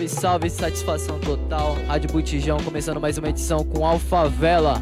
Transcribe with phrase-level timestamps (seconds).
[0.00, 1.76] Salve, salve, satisfação total.
[1.86, 4.80] Rádio Botijão começando mais uma edição com Alfavela.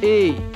[0.00, 0.51] Ei!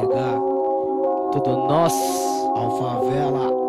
[0.00, 0.38] Chegar,
[1.32, 2.52] Tudo nosso.
[2.54, 3.65] Alfavela.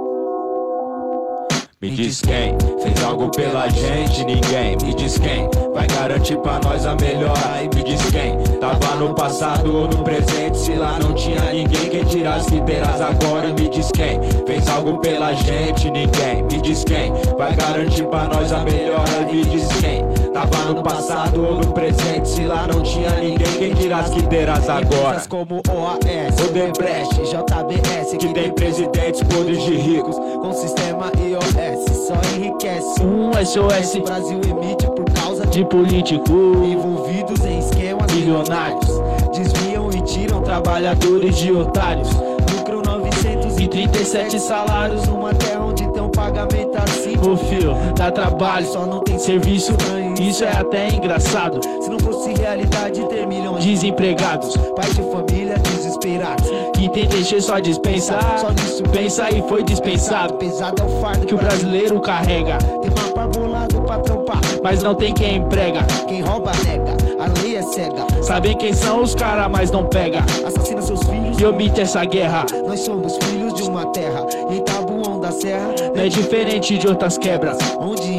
[1.79, 4.75] Me diz quem fez algo pela gente, ninguém.
[4.81, 7.61] Me diz quem vai garantir pra nós a melhora.
[7.61, 10.57] E me diz quem tava no passado ou no presente.
[10.57, 13.49] Se lá não tinha ninguém, quem tira as lideiras agora.
[13.49, 16.41] E me diz quem fez algo pela gente, ninguém.
[16.51, 19.11] Me diz quem vai garantir pra nós a melhora.
[19.29, 22.27] E me diz quem tava no passado ou no presente.
[22.27, 25.21] Se lá não tinha ninguém, quem tira as lideiras agora.
[25.29, 30.16] Como OAS, Odebrecht, JBS, Que tem presidentes podres de ricos.
[30.16, 31.76] com sistema iOS,
[32.07, 33.03] só enriquece.
[33.03, 36.31] Um SOS O Brasil emite por causa de político.
[36.63, 38.88] Envolvidos em esquemas Milionários.
[39.35, 42.09] Desviam e tiram trabalhadores de otários.
[42.56, 45.06] Lucram 900 E 37 salários.
[45.07, 48.66] Numa terra onde tem um pagamento assim Ô fio, dá trabalho.
[48.67, 49.73] Só não tem Serviço,
[50.22, 51.59] isso é até engraçado.
[51.81, 53.63] Se não fosse realidade ter milhões.
[53.63, 54.56] De Desempregados.
[54.56, 60.35] Pais de família desesperados Tem deixei só dispensar Só nisso Pensa e foi dispensado.
[60.35, 62.57] Pesado é o fardo Que o brasileiro carrega.
[62.57, 65.83] Tem mapa bolado pra trampar Mas não tem quem emprega.
[66.07, 68.05] Quem rouba nega, a lei é cega.
[68.21, 70.19] Sabem quem são os caras, mas não pega.
[70.45, 71.39] Assassina seus filhos.
[71.39, 72.45] E omite essa guerra.
[72.67, 74.25] Nós somos filhos de uma terra.
[74.49, 75.73] Em Tabuão da Serra.
[75.95, 77.57] Não é diferente de outras quebras.
[77.79, 78.16] Onde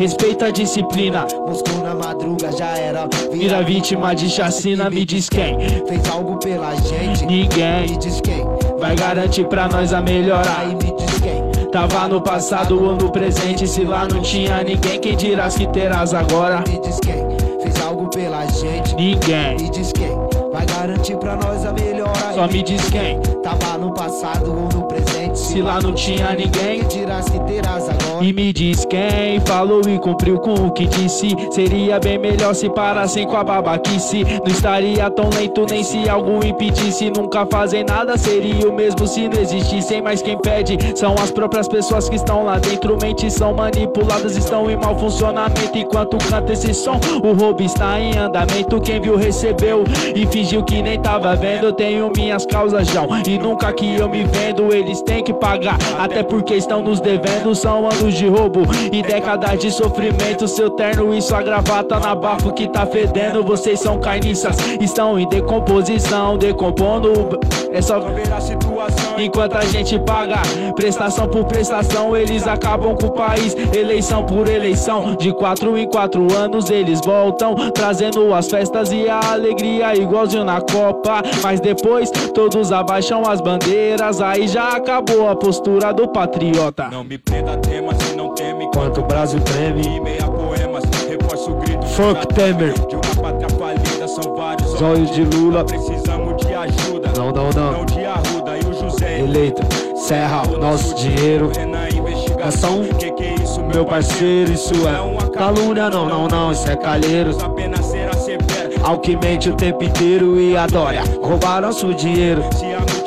[0.00, 1.26] Respeita a disciplina.
[1.46, 5.58] Moscou na madruga já era Vira vítima de chacina, me diz quem?
[5.86, 8.42] Fez algo pela gente Me Ninguém diz quem?
[8.78, 10.50] vai garantir pra nós a melhora.
[10.56, 11.70] Aí me diz quem?
[11.70, 16.14] Tava no passado ou no presente Se lá não tinha ninguém, quem dirás que terás
[16.14, 16.64] agora?
[16.66, 17.60] Me diz quem?
[17.62, 20.18] Fez algo pela gente Ninguém, Me diz quem?
[20.50, 22.32] Vai garantir pra nós a melhora.
[22.34, 23.20] Só me diz quem?
[23.42, 28.24] Tava no passado ou no presente Se lá não tinha ninguém dirás que terás agora.
[28.24, 31.28] E me diz quem falou e cumpriu com o que disse.
[31.50, 34.24] Seria bem melhor se parassem com a babaquice.
[34.24, 37.10] Não estaria tão lento nem se algo impedisse.
[37.10, 40.76] Nunca fazem nada seria o mesmo se não existissem Mas quem pede.
[40.96, 42.98] São as próprias pessoas que estão lá dentro.
[43.00, 45.76] Mentes são manipuladas, estão em mau funcionamento.
[45.76, 48.80] Enquanto canta esse som, o roubo está em andamento.
[48.80, 49.84] Quem viu recebeu
[50.14, 51.66] e fingiu que nem tava vendo.
[51.66, 54.74] Eu tenho minhas causas já e nunca que eu me vendo.
[54.74, 58.62] Eles têm que pagar, até porque estão nos devendo São anos de roubo
[58.92, 63.80] e décadas de sofrimento Seu terno e sua gravata na bafo que tá fedendo Vocês
[63.80, 67.38] são carniças, estão em decomposição Decompondo,
[67.72, 69.18] é só ver a situação.
[69.18, 70.42] Enquanto a gente paga
[70.74, 73.54] prestação por prestação, eles acabam com o país.
[73.76, 79.20] Eleição por eleição, de quatro em quatro anos eles voltam, trazendo as festas e a
[79.32, 81.22] alegria igualzinho na Copa.
[81.42, 86.88] Mas depois todos abaixam as bandeiras, aí já acabou a postura do patriota.
[86.88, 88.64] Não me prenda tema se não teme.
[88.64, 91.84] Enquanto o Brasil treme, E meia poemas, reforço o grito.
[91.86, 92.72] Fuck Temer.
[92.86, 95.64] De uma pátria falida, são vários Olhos de Lula.
[95.64, 97.12] Precisamos de ajuda.
[97.16, 97.72] Não, não, não.
[97.72, 98.56] Não de arruda.
[98.56, 99.20] E o José.
[99.20, 99.62] eleito,
[99.96, 101.50] serra o nosso dinheiro.
[101.54, 102.84] Renan, investigação.
[102.98, 107.42] Que que é isso, Meu parceiro, isso é calúnia, não, não, não, isso é calheiros.
[107.42, 108.70] Apenas será severo.
[108.82, 112.42] Ao que mente o tempo inteiro e adora roubar nosso dinheiro.
[112.54, 112.99] Se a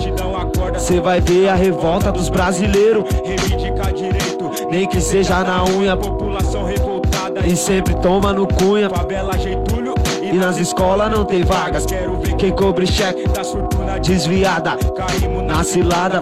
[0.83, 4.51] Cê vai ver a revolta dos brasileiros, reivindicar direito.
[4.69, 5.95] nem que seja na unha.
[5.95, 7.39] População revoltada.
[7.47, 8.89] E sempre toma no cunha.
[8.89, 9.93] Favela Getúlio.
[10.21, 11.85] E nas escolas não tem vagas.
[11.85, 13.25] Quero ver quem cobre cheque.
[13.29, 16.21] Das fortunas Desviada, caímos na cilada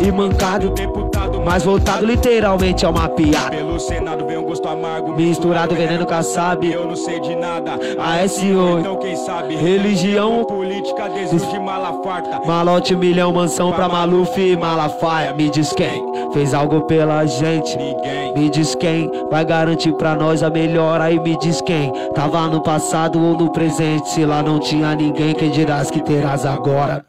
[0.00, 0.70] e mancado.
[0.70, 3.50] deputado Mas voltado literalmente é uma piada.
[3.50, 6.72] pelo Senado vem um gosto amargo Misturado veneno com a sabe.
[6.72, 12.02] Eu não sei de nada A SO, Então quem sabe religião, Política, desejo de mala
[12.02, 15.32] farta Malote, milhão, mansão pra Maluf e Malafaia.
[15.34, 17.78] Me diz quem fez algo pela gente.
[17.78, 21.04] Ninguém Me diz quem vai garantir pra nós a melhora.
[21.04, 24.08] Aí me diz quem tava no passado ou no presente.
[24.08, 27.06] Se lá não tinha ninguém, quem dirás que terás agora?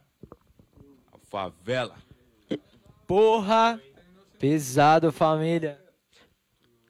[1.27, 1.93] Favela
[3.07, 3.79] Porra!
[4.39, 5.79] Pesado, família.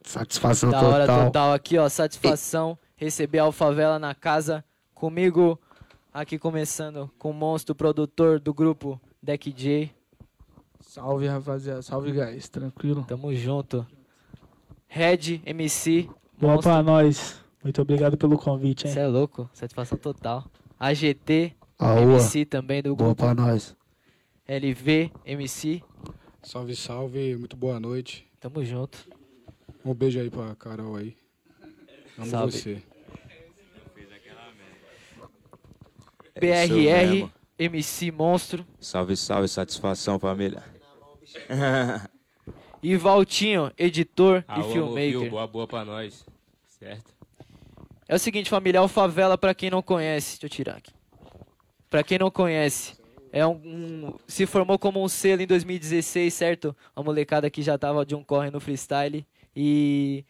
[0.04, 1.26] Satisfação Da hora total.
[1.26, 1.88] total aqui, ó.
[1.90, 4.64] Satisfação receber a Alfavela na casa
[4.94, 5.60] comigo.
[6.14, 9.92] Aqui começando com o monstro produtor do grupo Deck J.
[10.82, 11.82] Salve, rapaziada.
[11.82, 12.50] Salve, guys.
[12.50, 13.04] Tranquilo?
[13.08, 13.86] Tamo junto.
[14.88, 16.10] Red, MC.
[16.40, 16.72] Boa monstro.
[16.72, 17.40] pra nós.
[17.64, 18.94] Muito obrigado pelo convite, hein?
[18.94, 19.50] Você é louco.
[19.54, 20.46] Satisfação total.
[20.80, 23.76] AGT, Aua, MC também do boa grupo pra nós.
[24.48, 25.84] LV, MC.
[26.48, 28.26] Salve, salve, muito boa noite.
[28.40, 29.06] Tamo junto.
[29.84, 31.14] Um beijo aí pra Carol aí.
[32.18, 32.52] Amo Salve.
[32.54, 32.84] você.
[36.36, 37.34] É mesmo.
[37.60, 38.66] MC Monstro.
[38.80, 40.64] Salve, salve, satisfação família
[42.82, 45.16] E Valtinho, editor e Alô, filmmaker.
[45.16, 46.26] Mofio, boa, boa pra nós.
[46.66, 47.14] Certo?
[48.08, 50.94] É o seguinte, família, Alfavela, pra quem não conhece, deixa eu tirar aqui.
[51.90, 52.98] Pra quem não conhece,
[53.32, 56.76] é um, um- se formou como um selo em 2016, certo?
[56.96, 59.26] A molecada que já tava de um corre no freestyle
[59.56, 60.24] e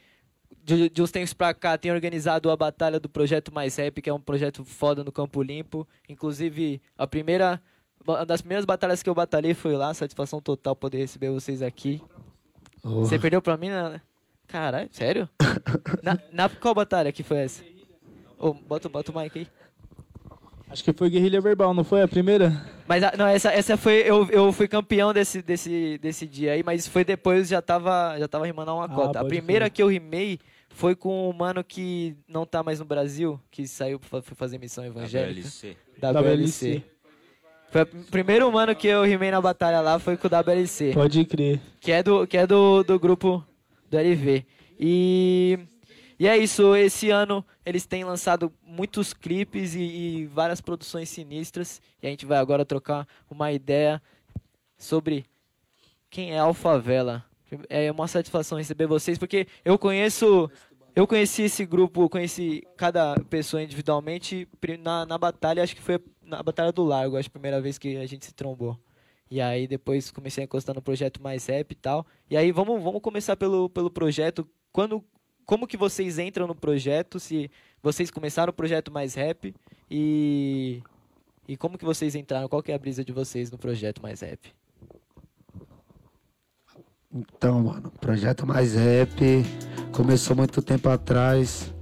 [0.63, 4.09] de, de uns tempos pra cá tem organizado a batalha do projeto Mais Rap, que
[4.09, 5.87] é um projeto foda no Campo Limpo.
[6.09, 7.61] Inclusive, a primeira
[8.05, 12.01] uma das primeiras batalhas que eu batalhei foi lá, satisfação total poder receber vocês aqui.
[12.83, 14.01] Você perdeu pra mim, né?
[14.47, 15.27] Caralho, sério?
[16.01, 17.63] na, na qual batalha que foi essa?
[18.39, 19.47] Ô, bota, bota o mic aí.
[20.69, 22.51] Acho que foi Guerrilha Verbal, não foi a primeira?
[22.87, 23.99] Mas a- não, essa, essa foi.
[24.05, 28.27] Eu, eu fui campeão desse, desse, desse dia aí, mas foi depois já tava, já
[28.27, 29.19] tava rimando a uma Ah, cota.
[29.19, 29.71] A pode primeira crer.
[29.75, 33.97] que eu rimei foi com um mano que não tá mais no Brasil, que saiu
[33.99, 35.47] pra foi fazer missão evangélica.
[35.47, 36.83] WLC WLC.
[37.71, 40.91] Foi o primeiro mano que eu rimei na batalha lá foi com o WLC.
[40.93, 41.59] Pode crer.
[41.81, 43.43] que é do, que é do, do grupo
[43.89, 44.45] do LV.
[44.79, 45.57] E,
[46.19, 51.81] e é isso, esse ano eles têm lançado muitos clipes e, e várias produções sinistras.
[52.01, 54.01] E a gente vai agora trocar uma ideia
[54.77, 55.25] sobre
[56.09, 57.23] quem é Alfavela.
[57.69, 60.49] É uma satisfação receber vocês, porque eu conheço.
[60.95, 64.47] Eu conheci esse grupo, conheci cada pessoa individualmente
[64.79, 67.97] na, na batalha, acho que foi na Batalha do Largo, acho a primeira vez que
[67.97, 68.75] a gente se trombou.
[69.29, 72.05] E aí depois comecei a encostar no projeto mais rap e tal.
[72.29, 74.47] E aí vamos, vamos começar pelo, pelo projeto.
[74.71, 75.03] Quando,
[75.47, 77.19] como que vocês entram no projeto?
[77.19, 77.49] Se
[77.81, 79.55] vocês começaram o projeto mais rap
[79.89, 80.83] e
[81.47, 82.49] e como que vocês entraram?
[82.49, 84.53] Qual que é a brisa de vocês no projeto mais rap?
[87.13, 89.45] Então, mano, projeto mais rap
[89.93, 91.73] começou muito tempo atrás.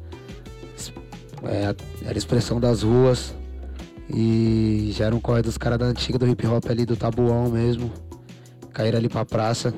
[1.44, 3.36] É, era expressão das ruas.
[4.08, 7.50] E já era um corre dos caras da antiga do hip hop ali do Tabuão
[7.50, 7.92] mesmo.
[8.72, 9.74] Caíram ali pra praça.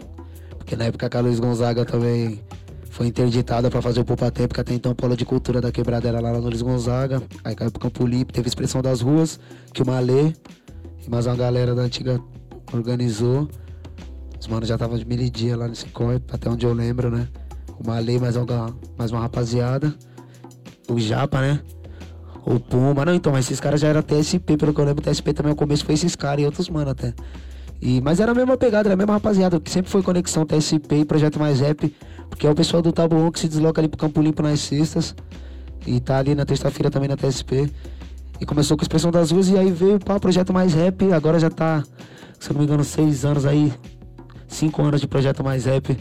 [0.58, 2.44] Porque na época que a Luiz Gonzaga também
[2.98, 5.72] foi interditada pra fazer o Poupa Tempo, que até então o polo de cultura da
[5.72, 7.22] quebrada era lá no Luiz Gonzaga.
[7.44, 9.39] Aí caiu pro Campo Limpo, teve expressão das ruas,
[9.72, 10.34] que o Malê
[11.06, 12.20] e mais uma galera da antiga
[12.74, 13.48] organizou.
[14.39, 17.27] Os manos já estavam de mil dia lá nesse corre, até onde eu lembro, né?
[17.80, 19.94] O Malê, mais uma, mais uma rapaziada.
[20.89, 21.62] O Japa, né?
[22.48, 23.06] O Puma.
[23.06, 25.56] Não, então, mas esses caras já eram TSP, pelo que eu lembro, TSP também no
[25.56, 27.13] começo foi esses caras e outros manos até.
[27.80, 30.96] E, mas era a mesma pegada, era a mesma rapaziada, que sempre foi conexão TSP
[30.96, 31.94] e Projeto Mais Rap,
[32.29, 35.15] porque é o pessoal do Tabuão que se desloca ali pro Campo Limpo nas sextas.
[35.86, 37.72] E tá ali na terça-feira também na TSP.
[38.39, 41.39] E começou com a expressão das ruas e aí veio para Projeto Mais Rap, agora
[41.39, 41.84] já tá,
[42.39, 43.74] se eu não me engano, seis anos aí,
[44.48, 45.98] cinco anos de Projeto Mais Rap.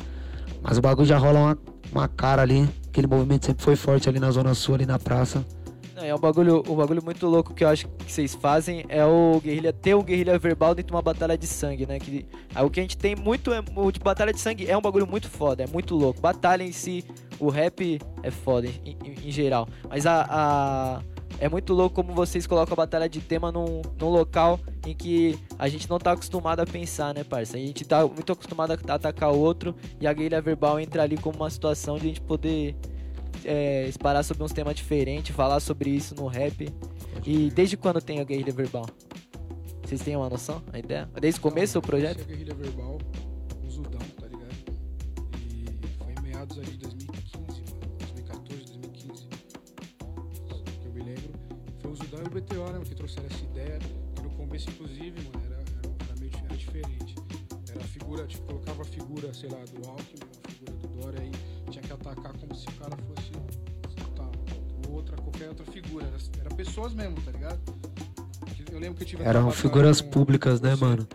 [0.62, 1.58] Mas o bagulho já rola uma,
[1.92, 5.42] uma cara ali, aquele movimento sempre foi forte ali na Zona Sul, ali na praça.
[6.08, 9.40] É um bagulho, um bagulho muito louco que eu acho que vocês fazem é o
[9.42, 11.98] guerrilha ter o guerrilha verbal dentro de uma batalha de sangue, né?
[11.98, 14.80] Que é o que a gente tem muito é de batalha de sangue é um
[14.80, 16.20] bagulho muito foda, é muito louco.
[16.20, 17.04] Batalha em si,
[17.40, 21.02] o rap é foda em, em- em geral, mas a, a-
[21.38, 25.38] é muito louco como vocês colocam a batalha de tema num, num local em que
[25.58, 27.56] a gente não tá acostumado a pensar, né, parça?
[27.56, 31.16] A gente tá muito acostumado a atacar o outro e a guerrilha verbal entra ali
[31.18, 32.74] como uma situação de a gente poder
[33.44, 36.72] é, esparar sobre uns temas diferentes, falar sobre isso no rap.
[37.24, 38.86] E desde quando tem a guerrilha verbal?
[39.86, 40.60] Vocês têm uma noção?
[40.72, 41.08] A ideia?
[41.20, 42.20] Desde o começo do projeto?
[42.20, 42.98] É Guerrilha Verbal,
[43.64, 44.52] um Zudão, tá ligado?
[45.38, 45.64] E
[45.96, 47.96] foi em meados ali de 2015, mano.
[48.00, 49.28] 2014, 2015.
[50.80, 51.30] Que eu me lembro.
[51.78, 53.78] Foi o Zudão e o BTO, né, que trouxeram essa ideia.
[54.16, 57.14] Que no começo, inclusive, mano, era, era, meio era diferente.
[57.70, 61.20] Era a figura, tipo, colocava a figura, sei lá, do Alckmin, a figura do Dória,
[61.22, 61.30] aí
[61.70, 63.15] tinha que atacar como se o cara fosse,
[65.10, 66.06] outra, qualquer outra figura.
[66.40, 67.58] Era, pessoas mesmo, tá ligado?
[68.72, 70.84] Eu lembro que eu tive Eram figuras com públicas, né, você.
[70.84, 71.06] mano?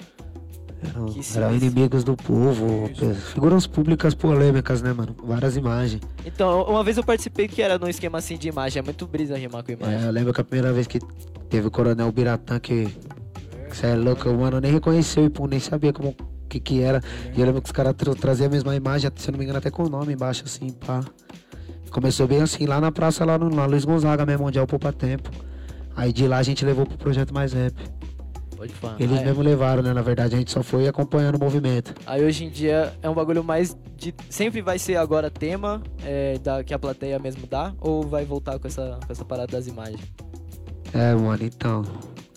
[0.84, 1.06] Eram,
[1.36, 3.14] eram inimigos do povo, Isso.
[3.34, 5.16] figuras públicas polêmicas, né, mano?
[5.24, 6.02] Várias imagens.
[6.26, 8.80] Então, uma vez eu participei que era num esquema assim de imagem.
[8.80, 10.02] É muito brisa rimar com imagem.
[10.04, 11.00] É, eu lembro que a primeira vez que
[11.50, 12.88] teve o Coronel Biratã, que
[13.72, 16.16] você é louco, o mano nem reconheceu e pô, nem sabia como
[16.50, 17.00] que que era.
[17.36, 19.46] E eu lembro que os caras tra- traziam a mesma imagem, se eu não me
[19.46, 21.02] engano, até com o nome embaixo, assim, pá.
[21.92, 24.66] Começou bem assim, lá na praça, lá no na Luiz Gonzaga mesmo, onde é o
[24.68, 25.30] Poupa Tempo.
[25.96, 27.76] Aí de lá a gente levou pro projeto Mais Rap.
[28.56, 28.96] Pode falar.
[29.00, 29.94] Eles Aí- mesmo levaram, né?
[29.94, 31.94] Na verdade, a gente só foi acompanhando o movimento.
[32.06, 34.14] Aí hoje em dia é um bagulho mais de.
[34.30, 37.74] Sempre vai ser agora tema é, da, que a plateia mesmo dá?
[37.82, 40.00] Ou vai voltar com essa, com essa parada das imagens?
[40.94, 41.84] É, mano, então.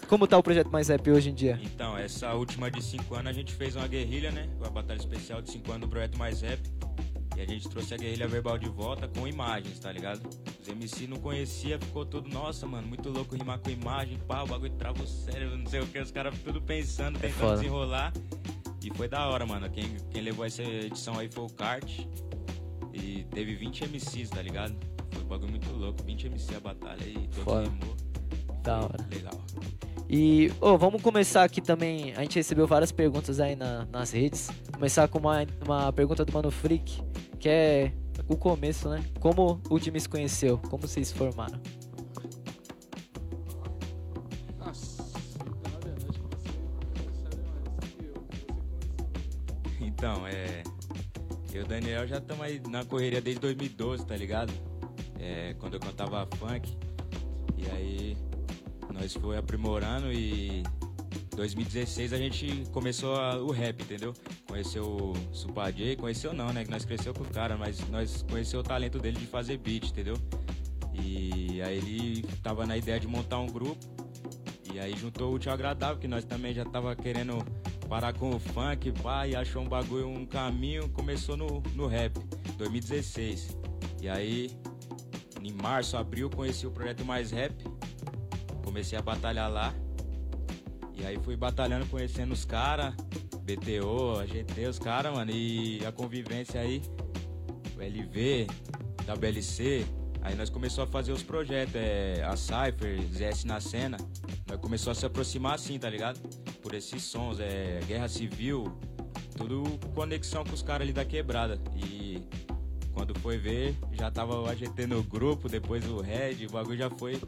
[0.09, 1.59] Como tá o projeto mais rap hoje em dia?
[1.63, 4.49] Então, essa última de 5 anos a gente fez uma guerrilha, né?
[4.59, 6.61] Uma batalha especial de 5 anos do Projeto Mais Rap.
[7.37, 10.29] E a gente trouxe a guerrilha verbal de volta com imagens, tá ligado?
[10.61, 14.47] Os MC não conhecia, ficou tudo, nossa, mano, muito louco rimar com imagem, pá, o
[14.47, 17.57] bagulho trava o cérebro, não sei o que, os caras tudo pensando, tentando foda.
[17.57, 18.13] desenrolar.
[18.85, 19.69] E foi da hora, mano.
[19.71, 21.91] Quem, quem levou essa edição aí foi o Kart.
[22.93, 24.77] E teve 20 MCs, tá ligado?
[25.11, 27.63] Foi um bagulho muito louco, 20 MC a batalha e Foda.
[27.63, 27.97] rimou.
[28.63, 29.09] Da hora.
[29.11, 29.41] Legal.
[30.17, 32.13] E, ô, vamos começar aqui também.
[32.15, 34.49] A gente recebeu várias perguntas aí na- nas redes.
[34.73, 37.03] Começar com uma, uma pergunta do Mano Freak,
[37.41, 37.93] que é
[38.29, 39.03] o começo, né?
[39.19, 40.57] Como o time se conheceu?
[40.71, 41.59] Como vocês se formaram?
[49.81, 50.63] Então, é.
[51.53, 54.53] Eu e o Daniel já estamos aí na correria desde 2012, tá ligado?
[55.19, 56.77] É, quando eu cantava funk.
[57.57, 58.17] E aí
[58.95, 64.15] nós foi aprimorando e em 2016 a gente começou a- o rap, entendeu?
[64.47, 66.65] Conheceu o Super J, conheceu não, né?
[66.65, 69.91] Que nós cresceu com o cara, mas nós conheceu o talento dele de fazer beat,
[69.91, 70.17] entendeu?
[70.95, 73.77] E aí ele tava na ideia de montar um grupo.
[74.73, 77.39] E aí juntou o útil agradável, que nós também já tava querendo
[77.89, 78.93] parar com o funk,
[79.29, 82.19] e achou um bagulho, um caminho, começou no, no rap,
[82.57, 83.57] 2016.
[84.01, 84.51] E aí,
[85.43, 87.55] em março, abril, conheci o projeto Mais Rap,
[88.75, 89.73] comecei a batalhar lá.
[90.97, 92.93] E aí fui batalhando, conhecendo os caras,
[93.43, 96.83] BTO, a GT, os caras, mano, e a convivência aí,
[97.77, 98.49] o LV,
[99.07, 99.87] WLC.
[100.23, 103.97] Aí nós começamos a fazer os projetos, é, a Cypher, ZS na cena.
[104.49, 106.19] Nós começou a se aproximar assim, tá ligado?
[106.61, 108.77] Por esses sons, é guerra civil,
[109.37, 109.63] tudo
[109.95, 111.61] conexão com os caras ali da quebrada.
[111.77, 112.27] E
[112.93, 116.91] quando foi ver, já tava o AGT no grupo, depois o Red, o bagulho já
[116.91, 117.21] foi.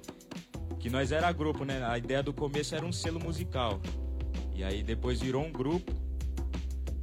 [0.86, 1.84] Que nós era grupo, né?
[1.84, 3.80] A ideia do começo era um selo musical.
[4.54, 5.92] E aí depois virou um grupo.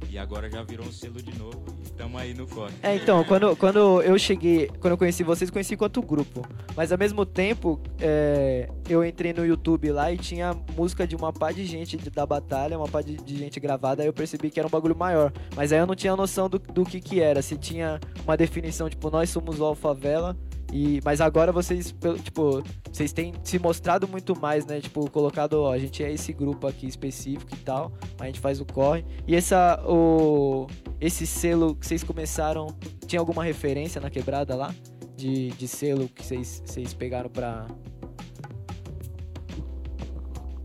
[0.08, 1.62] E agora já virou um selo de novo.
[1.84, 2.72] E tamo aí no corre.
[2.82, 6.48] É, então, quando, quando eu cheguei, quando eu conheci vocês, conheci quanto grupo.
[6.74, 11.30] Mas ao mesmo tempo, é, eu entrei no YouTube lá e tinha música de uma
[11.30, 14.58] pá de gente da batalha, uma pá de, de gente gravada, aí eu percebi que
[14.58, 15.30] era um bagulho maior.
[15.54, 18.88] Mas aí eu não tinha noção do, do que que era, se tinha uma definição,
[18.88, 20.34] tipo, nós somos o Alfavela,
[20.74, 24.80] e, mas agora vocês, tipo, vocês têm se mostrado muito mais, né?
[24.80, 28.60] Tipo, colocado, ó, a gente é esse grupo aqui específico e tal, a gente faz
[28.60, 29.04] o corre.
[29.24, 30.66] E essa, o,
[31.00, 32.66] esse selo que vocês começaram,
[33.06, 34.74] tinha alguma referência na quebrada lá?
[35.16, 37.68] De, de selo que vocês, vocês pegaram pra.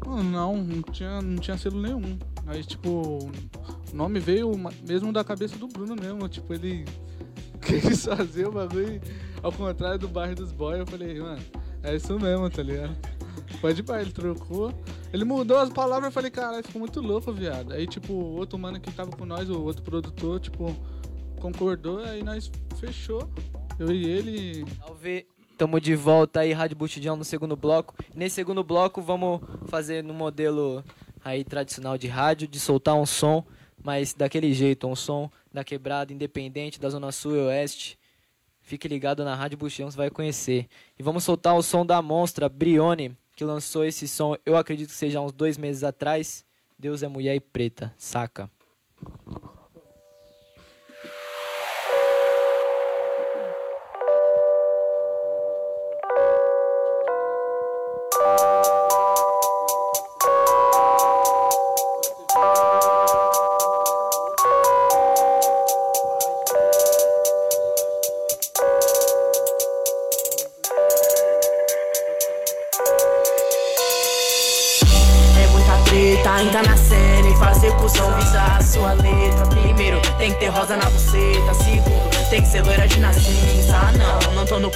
[0.07, 2.17] Não, não tinha, não tinha selo nenhum.
[2.47, 3.29] Aí, tipo,
[3.93, 4.51] o nome veio
[4.87, 6.27] mesmo da cabeça do Bruno mesmo.
[6.27, 6.83] Tipo, ele
[7.81, 9.01] quis fazer o bagulho
[9.43, 10.79] ao contrário do bairro dos boys.
[10.79, 11.41] Eu falei, mano,
[11.83, 12.95] é isso mesmo, tá ligado?
[13.61, 14.73] Pode ir pra ele trocou.
[15.11, 17.73] Ele mudou as palavras, eu falei, caralho, ficou muito louco, viado.
[17.73, 20.75] Aí, tipo, o outro mano que tava com nós, o outro produtor, tipo,
[21.39, 23.29] concordou, aí nós fechou.
[23.77, 24.65] Eu e ele.
[24.77, 25.25] Salve!
[25.57, 27.93] Tamo de volta aí, Rádio Butidão no segundo bloco.
[28.15, 30.83] Nesse segundo bloco, vamos fazer no modelo
[31.23, 33.43] aí tradicional de rádio, de soltar um som,
[33.83, 37.97] mas daquele jeito, um som da quebrada, independente, da Zona Sul e Oeste.
[38.61, 40.67] Fique ligado na Rádio Butidão, você vai conhecer.
[40.97, 44.95] E vamos soltar o som da monstra, Brione, que lançou esse som, eu acredito que
[44.95, 46.45] seja uns dois meses atrás.
[46.77, 48.49] Deus é mulher e preta, saca?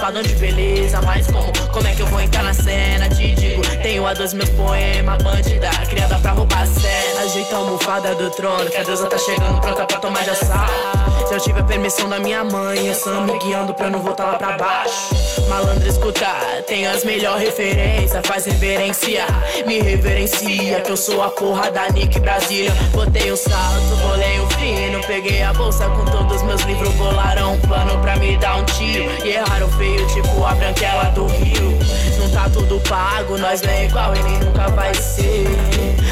[0.04, 1.00] Padrão de beleza.
[1.00, 3.08] Mas como, como é que eu vou entrar na cena?
[3.08, 5.22] Te digo, tenho a dos meus poemas.
[5.22, 7.22] Bandida, criada pra roubar a cena.
[7.22, 11.32] Ajeita a almofada do trono, que a deusa tá chegando pronta pra tomar de assalto.
[11.32, 14.58] Eu tiver permissão da minha mãe, essa me guiando pra eu não voltar lá pra
[14.58, 15.14] baixo.
[15.48, 19.26] Malandro escutar, tem as melhores referências, faz reverenciar,
[19.66, 20.80] me reverencia.
[20.82, 22.72] Que eu sou a porra da Nick Brasília.
[22.92, 27.60] Botei um salto, bolei um fino, peguei a bolsa com todos meus livros, bolaram um
[27.60, 29.10] plano pra me dar um tiro.
[29.24, 31.78] E erraram feio, tipo a branquela do Rio.
[32.18, 35.46] Não tá tudo pago, nós não é igual e nem nunca vai ser.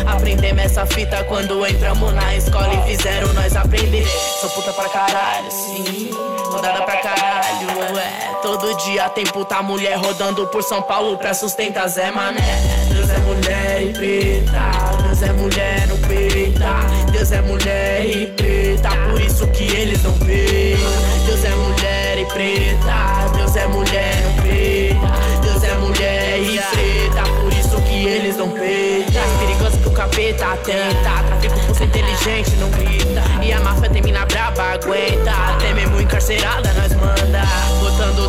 [0.07, 4.07] Aprendemos essa fita quando entramos na escola e fizeram nós aprender.
[4.41, 6.11] Sou puta pra caralho, sim,
[6.51, 8.33] rodada pra caralho, é.
[8.43, 12.59] Todo dia tem puta mulher rodando por São Paulo pra sustentar Zé Mané.
[12.93, 17.13] Deus é mulher e preta, Deus é mulher no peita.
[17.13, 20.77] Deus é mulher e preta, por isso que eles não veem.
[21.25, 25.41] Deus é mulher e preta, Deus é mulher no peita.
[25.41, 29.23] Deus é mulher e preta, por isso que eles não peitam.
[29.23, 33.23] Mais perigoso que o capeta atenta, trafico por ser inteligente, não grita.
[33.45, 35.31] E a máfia termina braba, aguenta.
[35.55, 37.72] Até mesmo encarcerada nós manda.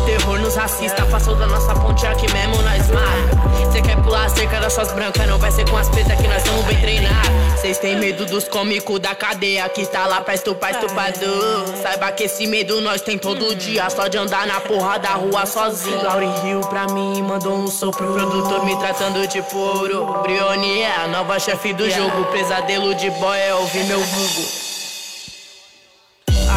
[0.04, 3.72] Terror nos racistas, passou da nossa ponte aqui mesmo nós marca.
[3.72, 6.36] Cê quer pular cerca das suas brancas, não vai ser com as pretas que nós
[6.38, 7.60] estamos bem treinados.
[7.60, 11.64] Cês têm medo dos cômicos da cadeia que está lá pra estupar estuprador.
[11.82, 15.46] Saiba que esse medo nós tem todo dia, só de andar na porra da rua
[15.46, 16.04] sozinho.
[16.04, 20.04] Lauri Rio pra mim mandou um sopro, produtor me tratando de puro.
[20.22, 24.44] Brione é a nova chefe do jogo, pesadelo de boy é ouvir meu vulgo.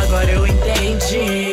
[0.04, 1.47] Agora eu entendi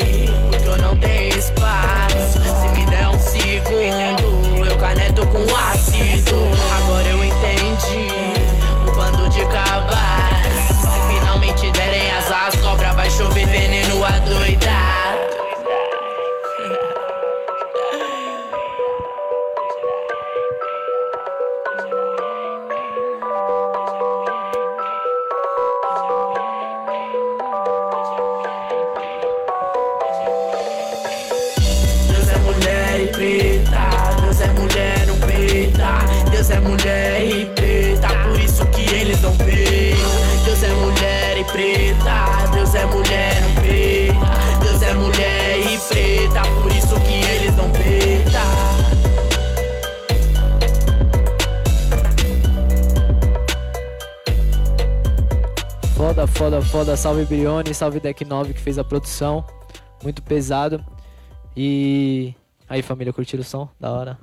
[56.36, 56.96] Foda, foda.
[56.96, 59.44] Salve Brione, salve Deck 9 que fez a produção.
[60.02, 60.84] Muito pesado.
[61.56, 62.34] E.
[62.68, 63.68] Aí, família, curtiram o som?
[63.78, 64.18] Da hora.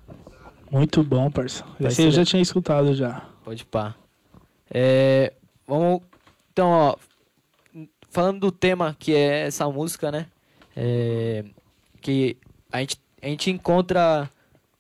[0.70, 1.64] Muito bom, parça.
[1.80, 3.26] Esse eu já tinha escutado já.
[3.44, 3.96] Pode pá.
[4.70, 5.34] É,
[5.66, 6.02] vamos.
[6.52, 6.96] Então, ó.
[8.10, 10.28] Falando do tema que é essa música, né?
[10.76, 11.46] É,
[12.02, 12.36] que
[12.72, 14.30] a gente, a gente encontra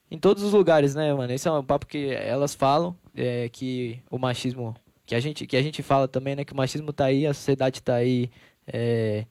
[0.09, 1.31] em todos os lugares, né, mano?
[1.31, 4.75] Esse é um papo que elas falam, é, que o machismo.
[5.11, 6.45] Que a, gente, que a gente fala também, né?
[6.45, 8.29] Que o machismo tá aí, a sociedade tá aí.
[8.65, 9.25] é,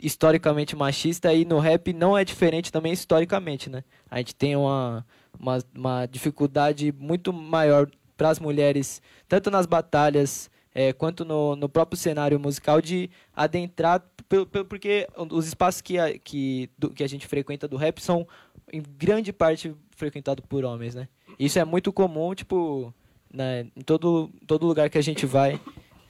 [0.00, 3.82] historicamente machista e no rap não é diferente também historicamente, né?
[4.08, 5.04] A gente tem uma,
[5.36, 11.68] uma, uma dificuldade muito maior para as mulheres, tanto nas batalhas é, quanto no, no
[11.68, 14.00] próprio cenário musical, de adentrar,
[14.68, 18.28] porque os espaços que a, que, do- que a gente frequenta do rap são,
[18.72, 21.08] em grande parte, frequentados por homens, né?
[21.36, 22.94] Isso é muito comum, tipo,
[23.36, 25.60] né, em todo, todo lugar que a gente vai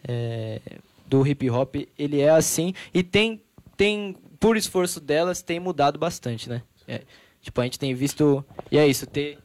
[0.06, 0.60] é,
[1.06, 2.72] do hip hop, ele é assim.
[2.94, 3.42] E tem,
[3.76, 6.62] tem, por esforço delas, tem mudado bastante, né?
[6.86, 7.02] É,
[7.42, 8.44] tipo, a gente tem visto.
[8.70, 9.38] E é isso, ter.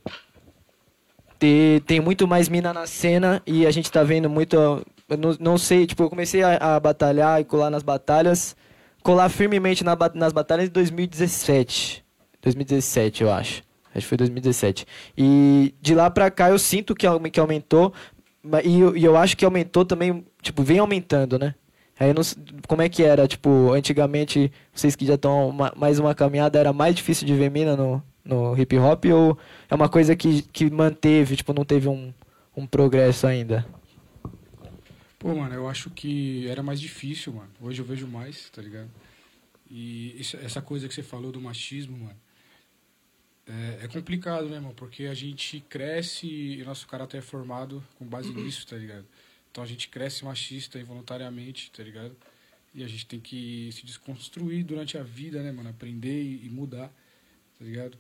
[1.40, 4.56] ter tem muito mais mina na cena e a gente tá vendo muito.
[5.10, 8.56] Não, não sei, tipo, eu comecei a, a batalhar e colar nas batalhas.
[9.04, 12.06] Colar firmemente na, nas batalhas em 2017.
[12.40, 13.64] 2017, eu acho.
[13.94, 14.86] Acho que foi 2017.
[15.18, 17.94] E de lá pra cá eu sinto que, que aumentou.
[18.64, 21.54] E eu, e eu acho que aumentou também, tipo, vem aumentando, né?
[22.00, 22.24] Aí não
[22.68, 26.96] como é que era, tipo, antigamente, vocês que já estão mais uma caminhada, era mais
[26.96, 29.38] difícil de ver mina no, no hip hop ou
[29.70, 32.12] é uma coisa que, que manteve, tipo, não teve um,
[32.58, 33.64] um progresso ainda?
[35.20, 37.50] Pô, mano, eu acho que era mais difícil, mano.
[37.62, 38.90] Hoje eu vejo mais, tá ligado?
[39.70, 42.16] E isso- essa coisa que você falou do machismo, mano,
[43.48, 44.74] é, é complicado, né, mano?
[44.76, 49.06] Porque a gente cresce e nosso caráter é formado com base nisso, tá ligado?
[49.52, 52.16] Então a gente cresce machista involuntariamente, tá ligado?
[52.74, 55.70] E a gente tem que se desconstruir durante a vida, né, mano?
[55.70, 56.88] Aprender e, mudar,
[57.60, 57.98] tá ligado?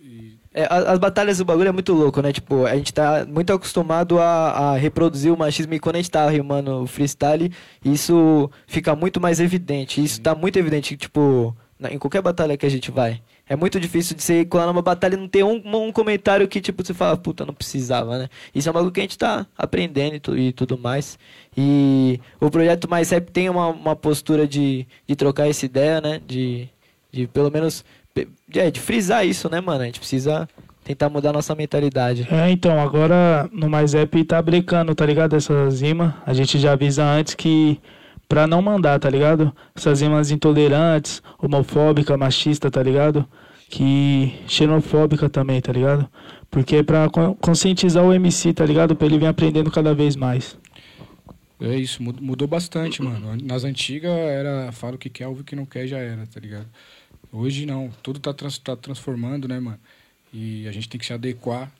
[0.00, 2.32] E É, as batalhas do bagulho é muito louco, né?
[2.32, 6.10] Tipo, a gente tá muito acostumado a, a reproduzir o machismo e quando a gente
[6.12, 7.52] tá rimando freestyle,
[7.84, 10.02] isso fica muito mais evidente.
[10.02, 11.56] Isso tá muito evidente, tipo,
[11.90, 13.20] em qualquer batalha que a gente vai.
[13.48, 16.60] É muito difícil de você colar numa batalha e não ter um, um comentário que,
[16.60, 18.28] tipo, você fala, puta, não precisava, né?
[18.54, 21.18] Isso é bagulho que a gente tá aprendendo e, tu- e tudo mais.
[21.56, 26.20] E o projeto Mais Rap tem uma, uma postura de, de trocar essa ideia, né?
[26.26, 26.68] De,
[27.10, 29.82] de pelo menos pe- é, de frisar isso, né, mano?
[29.82, 30.46] A gente precisa
[30.84, 32.26] tentar mudar nossa mentalidade.
[32.30, 35.34] É, então, agora no Mais App tá brecando, tá ligado?
[35.36, 36.12] Essas rimas.
[36.26, 37.80] A gente já avisa antes que
[38.28, 39.54] pra não mandar, tá ligado?
[39.74, 43.26] Essas rimas intolerantes, homofóbica, machista, tá ligado?
[43.70, 46.08] Que xenofóbica também, tá ligado?
[46.50, 48.96] Porque é pra con- conscientizar o MC, tá ligado?
[48.96, 50.58] Pra ele vir aprendendo cada vez mais.
[51.60, 53.36] é isso, mud- mudou bastante, mano.
[53.42, 56.40] Nas antigas era fala o que quer, ouve o que não quer, já era, tá
[56.40, 56.66] ligado?
[57.32, 59.78] Hoje não, tudo tá, trans, tá transformando, né, mano?
[60.32, 61.70] E a gente tem que se adequar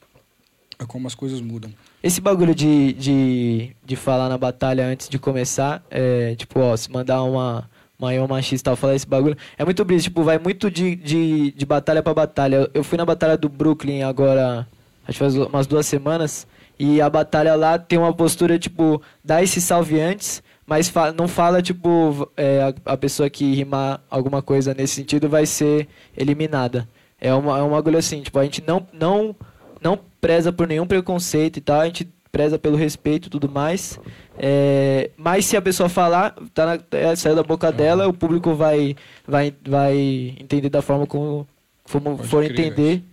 [0.78, 1.70] a como as coisas mudam.
[2.02, 6.90] Esse bagulho de, de, de falar na batalha antes de começar, é, tipo, ó, se
[6.90, 7.68] mandar uma,
[8.00, 12.02] rima machista falar esse bagulho, é muito brisa, tipo, vai muito de, de, de batalha
[12.02, 12.56] pra batalha.
[12.56, 14.66] Eu- Eu fui na batalha do Brooklyn agora,
[15.06, 16.46] acho que faz umas duas semanas,
[16.78, 21.26] e a batalha lá tem uma postura, tipo, dá esse salve antes, mas fa- não
[21.26, 26.88] fala, tipo, é, a, a pessoa que rimar alguma coisa nesse sentido vai ser eliminada.
[27.20, 29.34] É uma, é um bagulho assim, tipo, a gente não, não,
[29.82, 33.98] não preza por nenhum preconceito e tal, a gente preza pelo respeito e tudo mais.
[34.38, 38.54] É, mas se a pessoa falar, tá na, é, saiu da boca dela, o público
[38.54, 38.94] vai,
[39.26, 39.96] vai, vai
[40.38, 41.46] entender da forma como,
[41.90, 43.04] como Pode for crer, entender.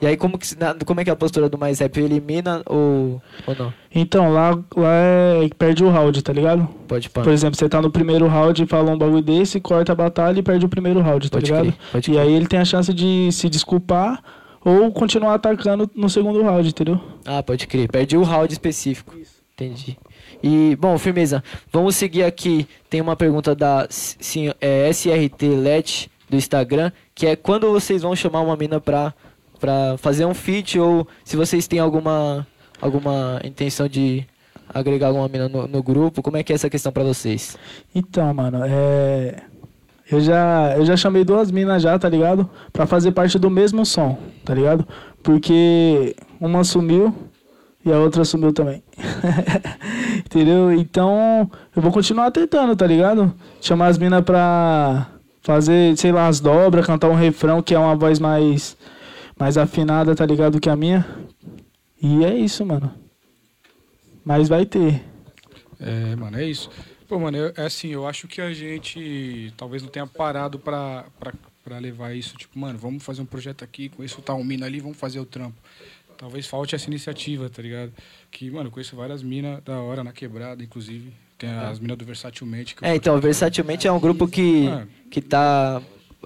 [0.00, 0.46] E aí, como, que,
[0.86, 1.98] como é que é a postura do mais rap?
[1.98, 3.74] Elimina ou, ou não?
[3.92, 6.68] Então, lá, lá é perde o round, tá ligado?
[6.86, 7.22] Pode pá.
[7.22, 10.38] Por exemplo, você tá no primeiro round e fala um bagulho desse, corta a batalha
[10.38, 11.64] e perde o primeiro round, tá Pode ligado?
[11.72, 12.22] crer, pode E crer.
[12.22, 14.22] aí ele tem a chance de se desculpar
[14.64, 17.00] ou continuar atacando no segundo round, entendeu?
[17.24, 17.88] Ah, pode crer.
[17.88, 19.16] Perdi o round específico.
[19.54, 19.98] Entendi.
[20.42, 21.42] E, bom, firmeza.
[21.72, 22.68] Vamos seguir aqui.
[22.88, 28.14] Tem uma pergunta da sim, é, SRT Let do Instagram, que é quando vocês vão
[28.14, 29.14] chamar uma mina pra,
[29.58, 32.46] pra fazer um feat ou se vocês têm alguma,
[32.80, 34.26] alguma intenção de
[34.72, 37.56] agregar alguma mina no, no grupo, como é que é essa questão pra vocês?
[37.94, 39.42] Então, mano, é.
[40.10, 42.48] Eu já, eu já chamei duas minas já, tá ligado?
[42.72, 44.86] Pra fazer parte do mesmo som, tá ligado?
[45.22, 47.14] Porque uma sumiu
[47.84, 48.82] e a outra sumiu também.
[50.24, 50.72] Entendeu?
[50.72, 53.34] Então, eu vou continuar tentando, tá ligado?
[53.60, 55.08] Chamar as minas pra
[55.42, 58.76] fazer, sei lá, as dobras, cantar um refrão que é uma voz mais,
[59.38, 60.58] mais afinada, tá ligado?
[60.58, 61.06] Que a minha.
[62.00, 62.90] E é isso, mano.
[64.24, 65.02] Mas vai ter.
[65.80, 66.70] É, mano, é isso.
[67.08, 71.06] Pô, mano, eu- é assim, eu acho que a gente talvez não tenha parado pra,
[71.18, 71.32] pra,
[71.64, 72.36] pra levar isso.
[72.36, 75.56] Tipo, mano, vamos fazer um projeto aqui, conheço tal mina ali, vamos fazer o trampo.
[76.18, 77.92] Talvez falte essa iniciativa, tá ligado?
[78.30, 81.12] Que, mano, eu conheço várias minas da hora na quebrada, inclusive.
[81.38, 82.74] Tem as minas do Versatilmente.
[82.82, 84.88] É, então, Versatilmente é um grupo que, Mano.
[85.08, 85.80] que tá,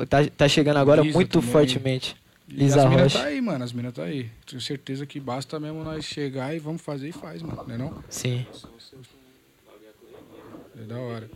[0.09, 1.51] tá, tá chegando agora Lisa muito também.
[1.53, 2.17] fortemente.
[2.49, 4.31] E Lisa as minas tá aí, mano, as minas tá aí.
[4.47, 8.03] Tenho certeza que basta mesmo nós chegar e vamos fazer e faz, mano, né não?
[8.09, 8.47] Sim.
[10.83, 11.31] É da hora.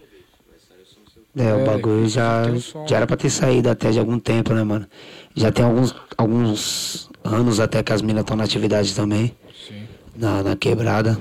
[1.37, 2.45] É, É, o bagulho já,
[2.89, 4.87] já era pra ter saído até de algum tempo, né, mano?
[5.35, 9.83] Já tem alguns, alguns anos até que as minas estão na atividade também, Sim.
[10.17, 11.19] na, na quebrada.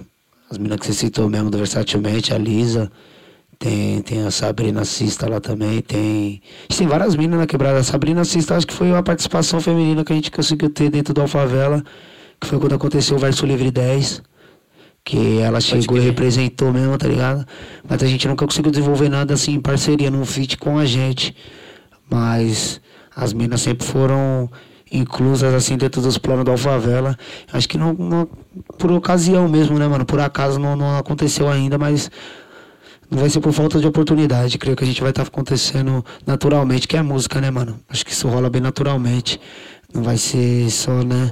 [0.49, 2.91] As minas que você citou mesmo do Versatilmente, a Lisa,
[3.59, 6.41] tem, tem a Sabrina Cista lá também, tem.
[6.75, 7.79] Tem várias minas na quebrada.
[7.79, 11.13] A Sabrina Cista acho que foi a participação feminina que a gente conseguiu ter dentro
[11.13, 11.83] do Alfavela,
[12.39, 14.23] que foi quando aconteceu o Verso Livre 10.
[15.05, 17.45] Que ela chegou e representou mesmo, tá ligado?
[17.87, 21.35] Mas a gente nunca conseguiu desenvolver nada assim em parceria, num feat com a gente.
[22.09, 22.81] Mas
[23.15, 24.49] as minas sempre foram
[24.91, 27.15] inclusas assim dentro dos planos do Alfavela.
[27.53, 28.27] Acho que não, não-
[28.79, 30.05] por ocasião mesmo, né, mano?
[30.05, 32.09] Por acaso não, não aconteceu ainda, mas
[33.09, 34.57] não vai ser por falta de oportunidade.
[34.57, 37.79] Creio que a gente vai estar acontecendo naturalmente, que é música, né, mano?
[37.87, 39.39] Acho que isso rola bem naturalmente.
[39.93, 41.31] Não vai ser só, né?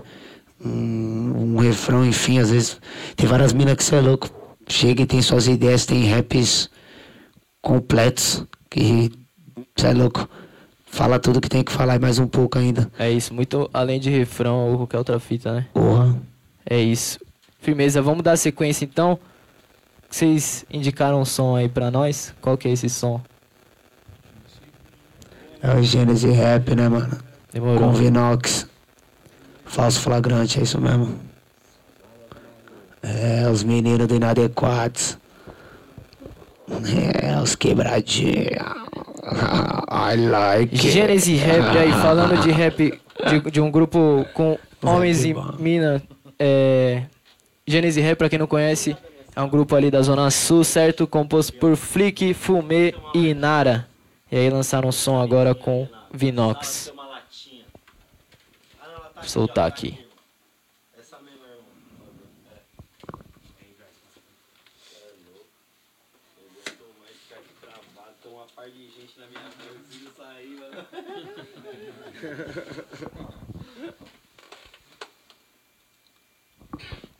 [0.66, 2.80] Um, um refrão, enfim, às vezes
[3.16, 4.30] tem várias minas que você é louco.
[4.68, 6.70] Chega e tem suas ideias, tem raps
[7.62, 9.12] completos que
[9.76, 10.28] você é louco.
[10.86, 12.90] Fala tudo que tem que falar e mais um pouco ainda.
[12.98, 15.68] É isso, muito além de refrão ou qualquer outra fita, né?
[15.74, 16.16] Porra.
[16.66, 17.20] É isso.
[17.60, 19.20] Firmeza, vamos dar sequência então.
[20.10, 22.34] Vocês indicaram um som aí pra nós?
[22.40, 23.20] Qual que é esse som?
[25.62, 27.18] É o Gênesis Rap, né, mano?
[27.52, 27.80] Demorou.
[27.80, 28.68] Com Vinox.
[29.74, 31.20] Falso flagrante, é isso mesmo.
[33.02, 35.18] É, os meninos do Inadequados.
[36.70, 38.50] É, os quebradinhos.
[39.90, 40.78] I like.
[40.92, 46.04] Gênesis Rap aí, falando de rap de, de um grupo com homens e mina.
[46.38, 47.06] É,
[47.66, 48.96] Gênese Rap, pra quem não conhece,
[49.36, 51.08] é um grupo ali da Zona Sul, certo?
[51.08, 53.88] Composto por Flick, Fumê e Inara.
[54.32, 56.93] E aí lançaram um som agora com Vinox.
[59.26, 59.98] Soltar aqui.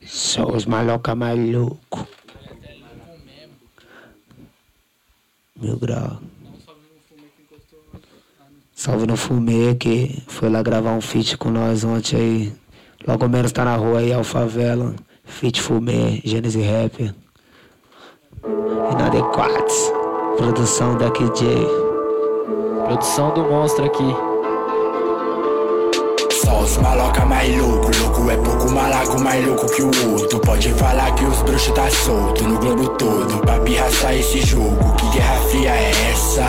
[0.06, 2.08] Só os maloca mais louco.
[5.56, 6.33] Mil grau.
[8.84, 12.54] Salve no Fumê que foi lá gravar um feat com nós ontem aí.
[13.08, 14.94] Logo menos tá na rua aí, Alfavela.
[15.24, 17.16] Feat Fumê, Gênese Rap.
[18.92, 19.74] Inadequados.
[20.36, 21.66] Produção da KJ.
[22.86, 24.14] Produção do monstro aqui.
[26.44, 27.73] Só os maloca mais louco,
[28.30, 30.40] é pouco malaco mais louco que o outro.
[30.40, 33.38] Pode falar que os bruxos tá solto no globo todo.
[33.40, 36.46] Pra pirraçar esse jogo, que guerra fria é essa?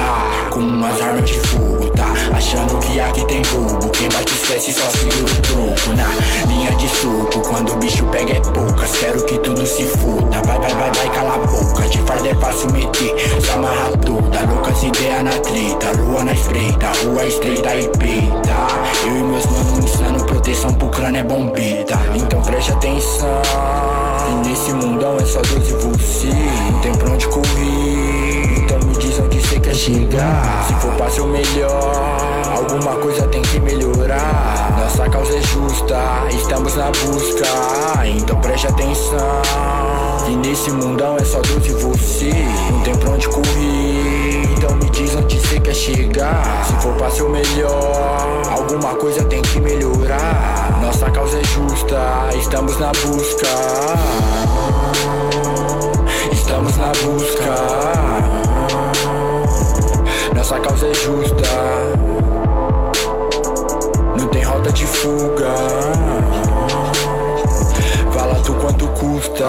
[0.51, 2.13] Com umas armas de fogo, tá?
[2.37, 3.89] Achando que aqui tem bobo.
[3.91, 5.97] Quem bate esquece só segura o troco.
[5.97, 8.91] Na linha de soco, quando o bicho pega é poucas.
[8.99, 10.41] Quero que tudo se foda.
[10.47, 11.89] Vai, vai, vai, vai, cala a boca.
[11.89, 14.41] De farda é fácil meter, se amarra toda.
[14.53, 18.55] Loucas ideias na treta, lua na espreita, rua estreita e peita.
[19.07, 21.99] Eu e meus manos insano, proteção pro crânio é bombeta.
[22.15, 23.41] Então preste atenção.
[24.29, 26.29] E nesse mundão é só Deus e você.
[26.71, 28.44] Não tem pra onde correr.
[28.85, 30.65] Me diz onde você quer chegar.
[30.67, 34.77] Se for pra ser o melhor, alguma coisa tem que melhorar.
[34.79, 35.99] Nossa causa é justa,
[36.31, 37.47] estamos na busca.
[38.05, 39.43] Então preste atenção.
[40.29, 42.31] E nesse mundão é só Deus e você.
[42.71, 44.43] Não tem pra onde correr.
[44.57, 46.65] Então me diz onde você quer chegar.
[46.67, 50.79] Se for pra ser o melhor, alguma coisa tem que melhorar.
[50.81, 51.99] Nossa causa é justa,
[52.39, 53.49] estamos na busca.
[56.33, 58.44] Estamos na busca.
[60.45, 61.49] Nossa causa é justa.
[64.21, 65.55] Não tem rota de fuga.
[68.13, 69.49] Fala tu quanto custa.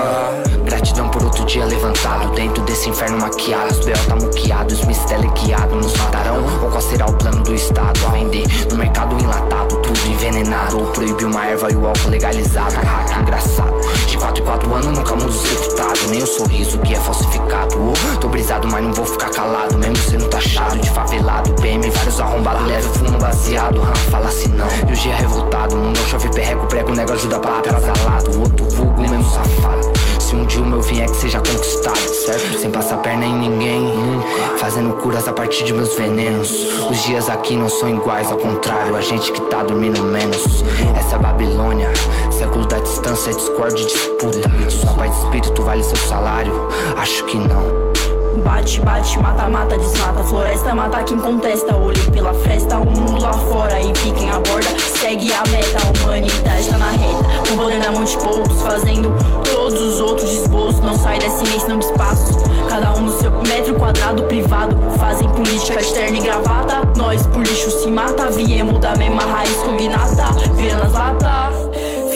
[0.75, 3.71] Gratidão por outro dia levantado Dentro desse inferno maquiado.
[3.71, 3.97] Os B.O.
[4.09, 7.97] tá muqueado Os mistérios telequiados Nos matarão Ou qual será o plano do Estado?
[8.05, 10.79] A vender no mercado enlatado Tudo envenenado.
[10.79, 12.75] Ou proibir uma erva e o álcool legalizado.
[12.75, 13.73] Hack engraçado.
[14.05, 17.77] De 4 em 4 anos nunca mudo os deputados Nem o sorriso que é falsificado.
[17.79, 19.77] Oh, Tô brisado mas não vou ficar calado.
[19.77, 22.67] Mesmo sendo taxado de favelado PM vários arrombados.
[22.67, 24.67] Leve fumo baseado hum, Fala assim não.
[24.89, 28.39] E o dia é revoltado Mundo chove perrego Prego nego ajuda pra atrasalado.
[28.41, 29.94] Outro vulgo mesmo safado
[30.35, 32.59] um dia o meu fim é que seja conquistado, certo?
[32.59, 34.57] Sem passar perna em ninguém, nunca.
[34.57, 36.51] Fazendo curas a partir de meus venenos.
[36.89, 40.63] Os dias aqui não são iguais, ao contrário, a gente que tá dormindo menos.
[40.97, 41.91] Essa é Babilônia,
[42.31, 44.51] século da distância, discórdia e disputa.
[44.69, 46.67] Sua paz de espírito vale seu salário?
[46.97, 47.94] Acho que não.
[48.43, 50.23] Bate, bate, mata, mata, desmata.
[50.23, 51.75] Floresta, mata quem contesta.
[51.75, 53.79] Olhei pela fresta, o mundo lá fora.
[53.81, 55.77] E piquem a borda, segue a meta.
[55.85, 57.49] A humanidade tá na reta.
[57.49, 61.67] Com poder na mão de poucos Fazendo todos os outros esboços Não sai desse mês,
[61.67, 62.33] não espaço.
[62.69, 64.77] Cada um no seu metro quadrado privado.
[64.97, 66.81] Fazem política externa e gravata.
[66.97, 68.29] Nós por lixo se mata.
[68.31, 71.24] Viemos da mesma raiz cognata Vira nas latas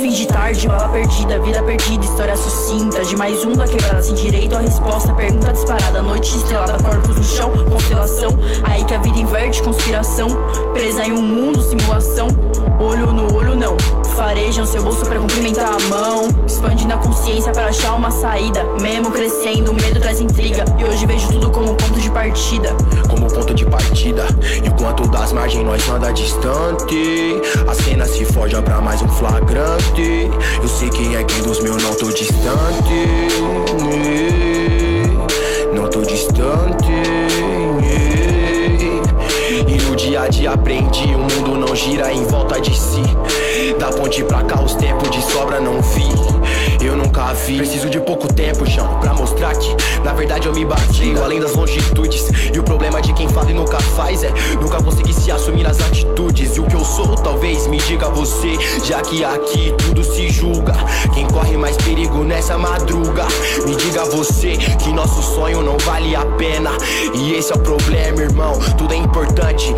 [0.10, 3.06] Fim de tarde, bala perdida, vida perdida, história sucinta.
[3.06, 5.13] De mais um da quebrada sem direito à resposta.
[5.13, 8.32] Pergunta disparada, noite estrelada, corpos no chão Constelação,
[8.63, 10.30] aí que a vida inverte, conspiração.
[10.74, 12.28] Presa em um mundo, simulação.
[12.80, 13.78] Olho no olho não,
[14.15, 16.28] farejam seu bolso pra cumprimentar a mão.
[16.43, 18.63] Expandindo a consciência para achar uma saída.
[18.82, 20.65] Mesmo crescendo, o medo traz intriga.
[20.80, 22.76] E hoje vejo tudo como ponto de partida
[23.19, 24.25] como ponto de partida.
[24.63, 30.29] Enquanto das margens nós anda distante, a cena se forja pra mais um flagrante.
[30.62, 33.08] Eu sei quem é quem dos meus, não tô distante.
[35.73, 36.86] Não tô distante.
[39.67, 43.03] E no dia a dia aprendi, o mundo não gira em volta de si.
[43.77, 46.38] Da ponte pra cá, os tempos de sobra não vi.
[46.82, 47.58] Eu nunca vi.
[47.58, 51.54] Preciso de pouco tempo, chão, pra mostrar que na verdade eu me bati além das
[51.54, 52.30] longitudes.
[52.54, 55.80] E o problema de quem fala e nunca faz é nunca conseguir se assumir as
[55.82, 56.56] atitudes.
[56.56, 60.74] E o que eu sou, talvez me diga você, já que aqui tudo se julga.
[61.13, 63.26] Quem corre mais perigo nessa madruga,
[63.65, 66.72] me diga você que nosso sonho não vale a pena.
[67.13, 68.54] E esse é o problema, irmão.
[68.78, 69.76] Tudo é importante.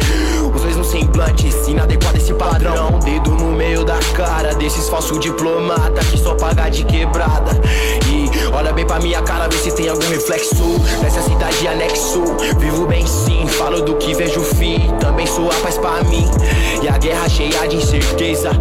[0.54, 3.00] Os mesmos semblantes, inadequado esse padrão.
[3.00, 7.51] Dedo no meio da cara desses falsos diplomata que só paga de quebrada.
[8.08, 10.56] E olha bem pra minha cara, vê se tem algum reflexo
[11.01, 12.21] nessa cidade anexo.
[12.60, 14.91] Vivo bem sim, falo do que vejo fim.
[14.99, 16.30] Também sou a paz pra mim.
[16.82, 18.51] E a guerra cheia de incerteza.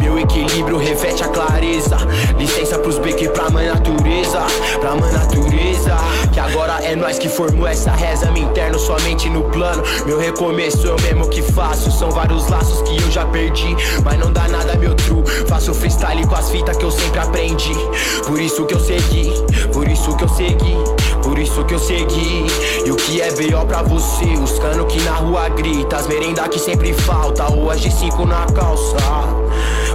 [0.00, 1.96] Meu equilíbrio reveste a clareza.
[2.38, 4.40] Licença pros beques pra mãe natureza.
[4.80, 5.96] Pra mãe natureza.
[6.32, 8.30] Que agora é nós que formou essa reza.
[8.30, 9.82] Me interno somente no plano.
[10.04, 11.90] Meu recomeço eu mesmo que faço.
[11.90, 13.76] São vários laços que eu já perdi.
[14.04, 15.24] Mas não dá nada, meu true.
[15.46, 17.77] Faço freestyle com as fitas que eu sempre aprendi.
[18.26, 19.32] Por isso que eu segui.
[19.72, 20.76] Por isso que eu segui.
[21.22, 22.46] Por isso que eu segui.
[22.84, 23.66] E o que é B.O.
[23.66, 24.24] pra você?
[24.42, 25.96] Os cano que na rua grita.
[25.96, 27.44] As merenda que sempre falta.
[27.52, 28.96] O AG5 na calça.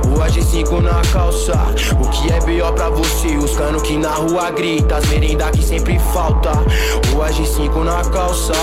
[0.05, 1.53] O AG5 na calça.
[1.99, 2.73] O que é B.O.
[2.73, 3.35] pra você?
[3.37, 4.97] Os cano que na rua grita.
[4.97, 6.51] As merenda que sempre falta.
[7.13, 8.53] O AG5 na calça.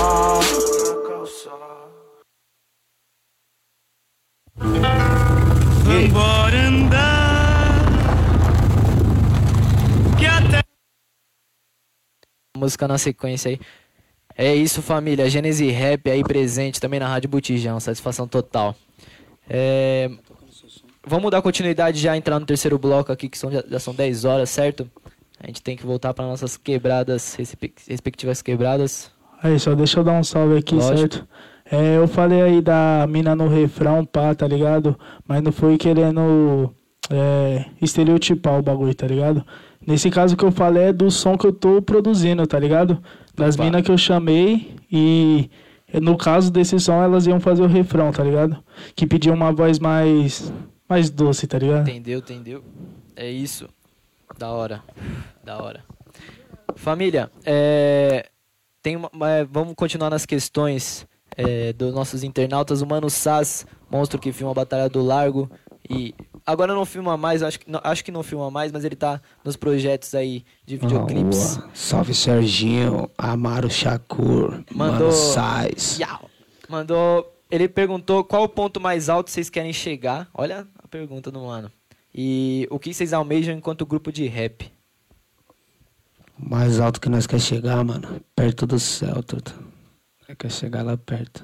[5.83, 7.85] Vambora andar.
[10.17, 10.61] Que até.
[12.61, 13.59] Música na sequência aí.
[14.37, 15.29] É isso, família.
[15.29, 17.79] Gênese Rap aí presente também na Rádio Botijão.
[17.79, 18.75] Satisfação total.
[19.49, 20.09] É,
[21.05, 24.23] Vamos dar continuidade já entrar no terceiro bloco aqui, que são, já, já são 10
[24.23, 24.87] horas, certo?
[25.39, 29.11] A gente tem que voltar para nossas quebradas, respe- respectivas quebradas.
[29.41, 30.99] Aí, só deixa eu dar um salve aqui, Lógico.
[30.99, 31.27] certo?
[31.71, 34.95] É, eu falei aí da mina no refrão, pá, tá ligado?
[35.27, 36.71] Mas não foi querendo
[37.09, 39.43] é, estereotipar o bagulho, tá ligado?
[39.85, 43.01] Nesse caso que eu falei é do som que eu tô produzindo, tá ligado?
[43.35, 43.63] Das Opa.
[43.63, 45.49] minas que eu chamei e
[46.01, 48.57] no caso desse som elas iam fazer o refrão, tá ligado?
[48.95, 50.51] Que pediam uma voz mais
[50.87, 51.87] mais doce, tá ligado?
[51.89, 52.63] Entendeu, entendeu?
[53.15, 53.67] É isso.
[54.37, 54.83] Da hora.
[55.43, 55.83] Da hora.
[56.75, 58.27] Família, é,
[58.81, 61.05] tem uma- uma- vamos continuar nas questões
[61.37, 62.81] é, dos nossos internautas.
[62.81, 65.49] O Mano Sass, monstro que filma a Batalha do Largo.
[65.89, 66.13] E
[66.45, 69.21] agora não filma mais, acho que, não, acho que não filma mais, mas ele tá
[69.43, 71.57] nos projetos aí de videoclipes.
[71.57, 71.69] Boa.
[71.73, 75.99] Salve Serginho, Amaro Shakur, Mandou- Mano Sais.
[75.99, 76.29] Yau.
[76.69, 77.37] Mandou.
[77.49, 80.29] Ele perguntou qual o ponto mais alto vocês querem chegar.
[80.33, 81.69] Olha a pergunta do mano.
[82.15, 84.71] E o que vocês almejam enquanto grupo de rap?
[86.41, 89.51] O mais alto que nós quer chegar, mano, perto do céu, tudo.
[90.27, 91.43] Nós Quer chegar lá perto.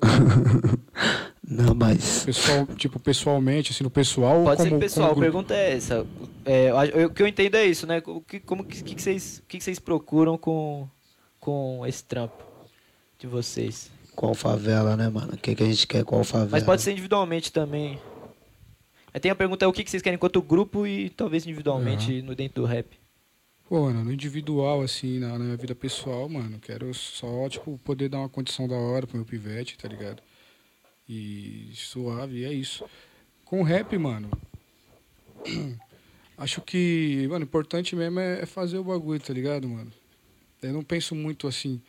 [1.48, 4.42] Não, mas Pessoal, tipo, pessoalmente, assim, no pessoal.
[4.42, 5.32] Pode como, ser pessoal, a como grupo?
[5.32, 6.06] pergunta é essa.
[6.44, 8.02] É, eu o que eu entendo é isso, né?
[8.06, 10.88] O que, como que, que, que vocês, que, que vocês procuram com,
[11.38, 12.44] com esse trampo
[13.18, 13.90] de vocês?
[14.16, 15.34] qual favela, né, mano?
[15.34, 16.50] O que, que a gente quer, qual favela?
[16.52, 18.00] Mas pode ser individualmente também.
[19.12, 22.22] Aí tem a pergunta é o que, que vocês querem enquanto grupo e talvez individualmente
[22.22, 22.98] no dentro do rap.
[23.68, 28.08] Pô, mano, no individual, assim, na, na minha vida pessoal, mano, quero só, tipo, poder
[28.08, 30.22] dar uma condição da hora pro meu pivete, tá ligado?
[31.08, 32.84] E suave, e é isso.
[33.44, 34.30] Com o rap, mano,
[36.36, 39.92] acho que, mano, o importante mesmo é, é fazer o bagulho, tá ligado, mano?
[40.62, 41.80] Eu não penso muito assim,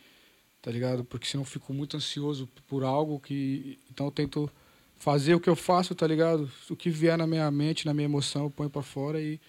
[0.62, 1.04] tá ligado?
[1.04, 3.78] Porque senão eu fico muito ansioso por algo que.
[3.90, 4.50] Então eu tento
[4.96, 6.50] fazer o que eu faço, tá ligado?
[6.70, 9.40] O que vier na minha mente, na minha emoção, eu ponho pra fora e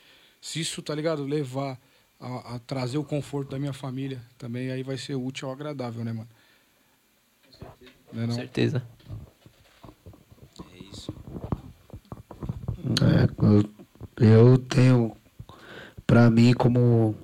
[0.41, 1.23] se isso, tá ligado?
[1.23, 1.79] Levar
[2.19, 6.03] a, a trazer o conforto da minha família também, aí vai ser útil ou agradável,
[6.03, 6.29] né, mano?
[8.07, 8.31] Com não?
[8.31, 8.85] certeza.
[10.71, 11.13] É isso.
[13.01, 13.65] É, eu,
[14.25, 15.11] eu tenho,
[16.05, 17.15] pra mim, como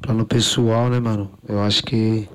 [0.00, 1.30] plano pessoal, né, mano?
[1.48, 2.28] Eu acho que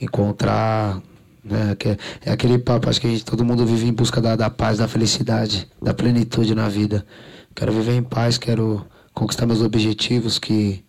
[0.00, 1.02] encontrar.
[1.42, 1.96] Né, que é,
[2.26, 4.86] é aquele papo, acho que gente, todo mundo vive em busca da, da paz, da
[4.86, 7.06] felicidade, da plenitude na vida.
[7.54, 8.84] Quero viver em paz, quero
[9.14, 10.84] conquistar meus objetivos, que,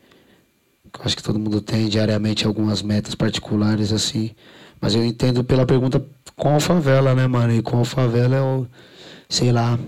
[0.91, 4.31] que eu acho que todo mundo tem diariamente algumas metas particulares, assim.
[4.81, 7.53] Mas eu entendo pela pergunta com a favela, né, mano?
[7.53, 8.67] E com a favela eu,
[9.29, 9.79] sei lá,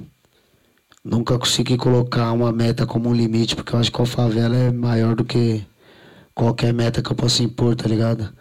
[1.03, 4.71] Nunca consegui colocar uma meta como um limite, porque eu acho que a favela é
[4.71, 5.65] maior do que
[6.35, 8.31] qualquer meta que eu possa impor, tá ligado?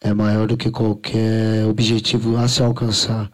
[0.00, 3.30] É maior do que qualquer objetivo a se alcançar.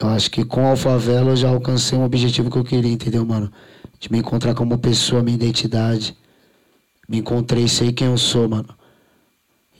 [0.00, 3.24] Eu acho que com a favela eu já alcancei um objetivo que eu queria, entendeu,
[3.24, 3.52] mano?
[4.00, 6.16] De me encontrar como pessoa, minha identidade.
[7.06, 8.74] Me encontrei, sei quem eu sou, mano.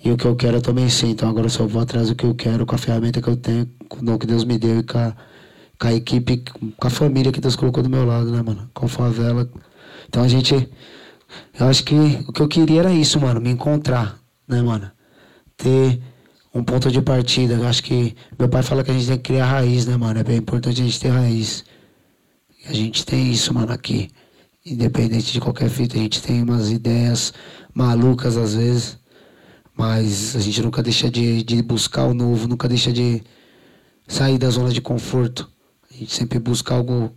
[0.05, 1.11] E o que eu quero eu também sei.
[1.11, 3.37] Então agora eu só vou atrás do que eu quero, com a ferramenta que eu
[3.37, 5.17] tenho, com o dom que Deus me deu e com a,
[5.83, 6.45] com a equipe,
[6.79, 8.71] com a família que Deus colocou do meu lado, né, mano?
[8.73, 9.51] Com a favela.
[10.09, 10.55] Então a gente.
[11.59, 11.95] Eu acho que
[12.29, 14.17] o que eu queria era isso, mano, me encontrar,
[14.47, 14.89] né, mano?
[15.57, 16.01] Ter
[16.55, 17.55] um ponto de partida.
[17.55, 18.15] Eu acho que.
[18.39, 20.21] Meu pai fala que a gente tem que criar raiz, né, mano?
[20.21, 21.65] É bem importante a gente ter raiz.
[22.65, 24.09] E a gente tem isso, mano, aqui.
[24.65, 27.35] independente de qualquer fita, a gente tem umas ideias
[27.75, 28.99] malucas às vezes,
[29.77, 33.21] mas a gente nunca deixa de, de buscar o novo, nunca deixa de
[34.07, 35.52] sair da zona de conforto.
[36.03, 37.13] Gente sempre busca algo.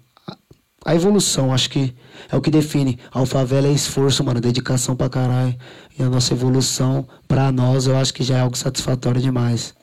[0.85, 1.95] A evolução, acho que
[2.31, 2.99] é o que define.
[3.11, 5.55] A Alfavela é esforço, mano, dedicação pra caralho.
[5.97, 9.73] E a nossa evolução, pra nós, eu acho que já é algo satisfatório demais.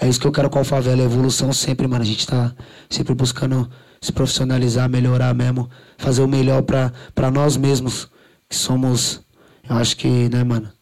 [0.00, 2.02] É isso que eu quero com a Alfavela, é evolução sempre, mano.
[2.02, 2.54] A gente tá
[2.88, 3.70] sempre buscando
[4.00, 5.68] se profissionalizar, melhorar mesmo,
[5.98, 8.08] fazer o melhor pra, pra nós mesmos,
[8.48, 9.20] que somos,
[9.68, 10.72] eu acho que, né, mano,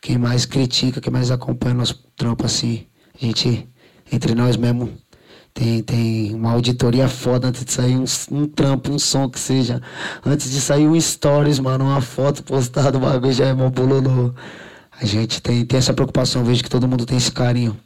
[0.00, 3.68] quem mais critica, quem mais acompanha nosso trampo assim, a gente,
[4.10, 4.92] entre nós mesmo,
[5.54, 9.82] tem, tem uma auditoria foda antes de sair um, um trampo, um som que seja.
[10.24, 14.32] Antes de sair um stories, mano, uma foto postada, o bagulho já é mó bololô.
[14.98, 17.76] A gente tem, tem essa preocupação, vejo que todo mundo tem esse carinho,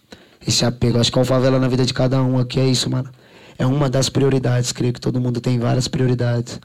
[0.46, 0.98] esse apego.
[0.98, 3.10] Acho que a favela na vida de cada um aqui é isso, mano.
[3.58, 6.60] É uma das prioridades, creio que todo mundo tem várias prioridades.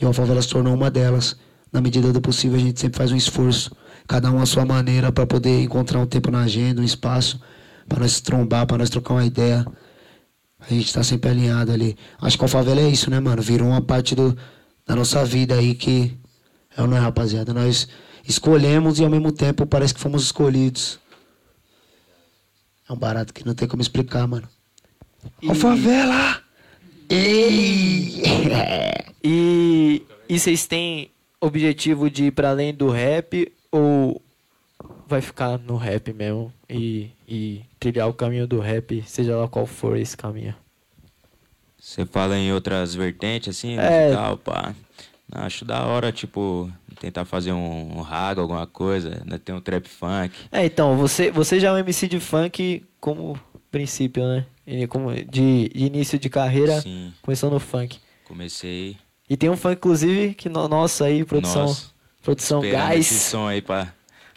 [0.00, 1.36] E a favela se tornou uma delas.
[1.72, 3.70] Na medida do possível, a gente sempre faz um esforço,
[4.08, 7.40] cada um à sua maneira, para poder encontrar um tempo na agenda, um espaço,
[7.88, 9.64] para nós trombar, para nós trocar uma ideia.
[10.68, 11.96] A gente tá sempre alinhado ali.
[12.20, 13.42] Acho que a favela é isso, né, mano?
[13.42, 14.36] Virou uma parte do,
[14.86, 16.16] da nossa vida aí que.
[16.76, 17.52] É ou não é, rapaziada?
[17.52, 17.88] Nós
[18.26, 20.98] escolhemos e ao mesmo tempo parece que fomos escolhidos.
[22.88, 24.48] É um barato que não tem como explicar, mano.
[25.42, 26.40] E- A favela!
[27.08, 28.22] Ei!
[29.24, 31.08] E, e vocês têm
[31.40, 34.20] objetivo de ir pra além do rap ou
[35.06, 39.64] vai ficar no rap mesmo e, e trilhar o caminho do rap, seja lá qual
[39.64, 40.54] for esse caminho?
[41.80, 44.04] Você fala em outras vertentes, assim, É.
[44.08, 44.74] musical, pá.
[45.34, 46.70] Não, acho da hora, tipo,
[47.00, 49.38] tentar fazer um, um raga, alguma coisa, né?
[49.42, 50.34] Tem um trap funk.
[50.52, 54.44] É, então, você, você já é um MC de funk como princípio, né?
[54.66, 57.98] E como de, de início de carreira, Sim, começou no funk.
[58.28, 58.96] comecei.
[59.28, 61.86] E tem um funk, inclusive, que no, nossa aí, produção, Nossa,
[62.22, 63.92] produção esperando esse gás, som aí pra...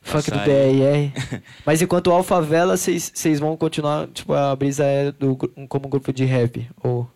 [0.06, 0.38] funk do.
[0.38, 1.42] BRR.
[1.66, 5.36] Mas enquanto Alfavela, vocês vocês vão continuar, tipo, a brisa é do,
[5.68, 6.68] como grupo de rap?
[6.82, 7.08] Ou...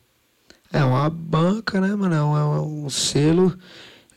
[0.72, 2.16] É uma banca, né, mano?
[2.16, 3.58] É um, é um selo.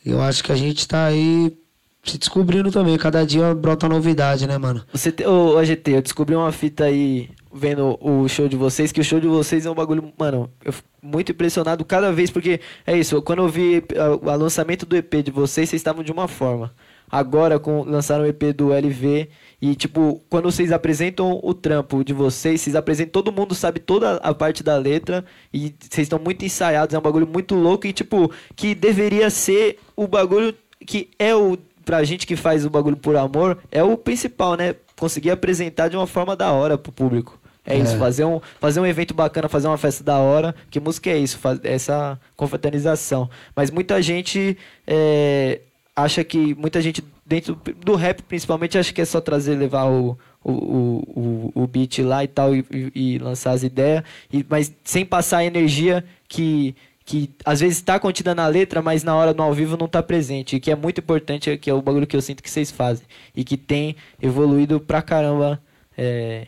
[0.05, 1.57] E eu acho que a gente tá aí
[2.03, 2.97] se descobrindo também.
[2.97, 4.83] Cada dia brota novidade, né, mano?
[4.91, 5.25] Você te...
[5.25, 9.19] Ô, AGT, eu descobri uma fita aí vendo o show de vocês, que o show
[9.19, 13.21] de vocês é um bagulho, mano, eu fico muito impressionado cada vez, porque é isso,
[13.21, 13.83] quando eu vi
[14.21, 16.73] o lançamento do EP de vocês, vocês estavam de uma forma.
[17.15, 19.29] Agora, com lançaram o EP do LV,
[19.61, 24.15] e tipo, quando vocês apresentam o trampo de vocês, vocês apresentam, todo mundo sabe toda
[24.15, 27.93] a parte da letra, e vocês estão muito ensaiados, é um bagulho muito louco, e
[27.93, 30.55] tipo, que deveria ser o bagulho
[30.87, 31.55] que é o
[31.85, 34.73] pra gente que faz o bagulho por amor, é o principal, né?
[34.97, 37.39] Conseguir apresentar de uma forma da hora pro público.
[37.63, 37.99] É, isso, É.
[37.99, 40.55] fazer um, fazer um evento bacana, fazer uma festa da hora.
[40.71, 41.39] Que música é isso?
[41.63, 43.29] Essa confraternização.
[43.55, 44.57] Mas muita gente
[44.87, 45.61] é,
[45.95, 46.55] acha que.
[46.55, 51.51] Muita gente dentro do rap, principalmente, acha que é só trazer, levar o, o, o,
[51.55, 54.03] o, beat lá e tal e, e- lançar as ideias.
[54.31, 56.75] E, mas sem passar a energia que,
[57.05, 60.03] que às vezes está contida na letra, mas na hora do ao vivo não está
[60.03, 60.55] presente.
[60.55, 63.05] E que é muito importante, que é o bagulho que eu sinto que vocês fazem.
[63.35, 65.61] E que tem evoluído pra caramba.
[65.97, 66.47] É,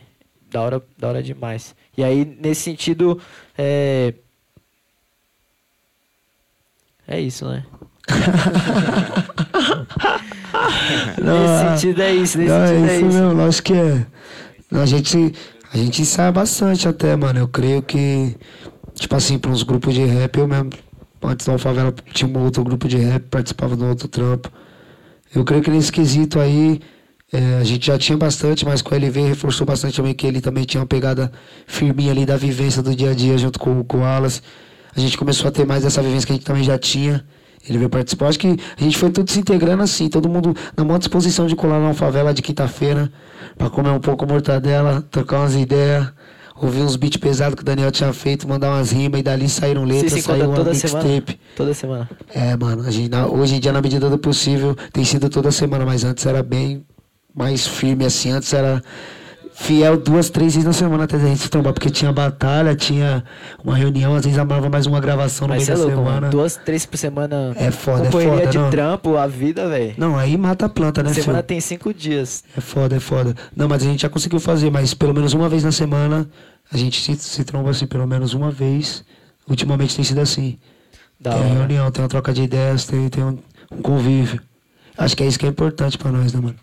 [0.50, 1.74] da hora, da hora demais.
[1.96, 3.20] E aí, nesse sentido,
[3.56, 4.14] é.
[7.06, 7.64] É isso, né?
[11.22, 14.06] Nesse sentido é isso, nesse Não, é sentido é isso mesmo, lógico que é.
[14.72, 15.32] A gente,
[15.72, 17.38] a gente ensaia bastante até, mano.
[17.38, 18.36] Eu creio que,
[18.94, 20.70] tipo assim, para uns grupos de rap, eu mesmo,
[21.22, 24.50] antes da favela, tinha um outro grupo de rap, participava de um outro trampo.
[25.34, 26.80] Eu creio que nesse quesito aí,
[27.32, 30.40] é, a gente já tinha bastante, mas com o LV reforçou bastante também que ele
[30.40, 31.30] também tinha uma pegada
[31.66, 34.42] firminha ali da vivência do dia a dia junto com, com o Alas.
[34.94, 37.24] A gente começou a ter mais essa vivência que a gente também já tinha.
[37.68, 38.28] Ele veio participar.
[38.28, 41.56] Acho que a gente foi tudo se integrando assim, todo mundo na maior disposição de
[41.56, 43.10] colar numa favela de quinta-feira
[43.58, 46.06] pra comer um pouco mortadela, trocar umas ideias,
[46.60, 49.84] ouvir uns beats pesados que o Daniel tinha feito, mandar umas rimas e dali saíram
[49.84, 50.56] letras, se saiu uma
[51.02, 51.40] mixtape.
[51.56, 52.08] Toda semana.
[52.34, 55.50] É, mano, a gente, na- hoje em dia, na medida do possível, tem sido toda
[55.50, 56.84] semana, mas antes era bem
[57.34, 58.30] mais firme, assim.
[58.30, 58.82] Antes era
[59.58, 63.24] fiel duas, três vezes na semana até a gente se trombar, porque tinha batalha, tinha
[63.64, 66.20] uma reunião, às vezes amava mais uma gravação no Mas meio é da louco, semana.
[66.20, 66.30] mano.
[66.30, 67.52] Duas, três por semana.
[67.56, 68.70] É foda, é foda, de não.
[68.70, 69.94] trampo, a vida, velho.
[69.96, 71.42] Não, aí mata a planta, né, Semana filho?
[71.46, 72.44] tem cinco dias.
[72.56, 73.34] É foda, é foda.
[73.56, 76.28] Não, mas a gente já conseguiu fazer, mas pelo menos uma vez na semana
[76.70, 79.04] a gente se, se tromba assim, pelo menos uma vez.
[79.48, 80.58] Ultimamente tem sido assim.
[81.18, 81.48] Da tem hora.
[81.48, 83.38] uma reunião, tem uma troca de ideias, tem, tem um,
[83.72, 84.38] um convívio.
[84.98, 86.56] Acho que é isso que é importante pra nós, né, mano?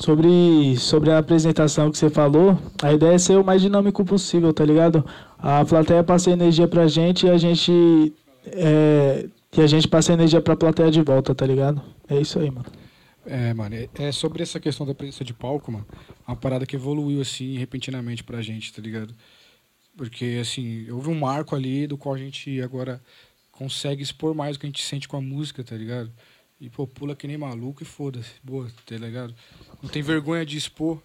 [0.00, 4.52] Sobre, sobre a apresentação que você falou, a ideia é ser o mais dinâmico possível,
[4.52, 5.04] tá ligado?
[5.38, 8.12] A plateia passa energia pra gente e a gente
[8.46, 11.80] é, E a gente passa energia pra plateia de volta, tá ligado?
[12.08, 12.66] É isso aí, mano.
[13.24, 15.86] É, mano, é, sobre essa questão da presença de palco, mano.
[16.26, 19.14] Uma parada que evoluiu, assim, repentinamente pra gente, tá ligado?
[19.96, 23.00] Porque, assim, houve um marco ali do qual a gente agora
[23.52, 26.10] consegue expor mais o que a gente sente com a música, tá ligado?
[26.60, 28.32] E, pô, pula que nem maluco e foda-se.
[28.42, 29.34] Boa, tá ligado?
[29.84, 30.98] Não tem vergonha de expor.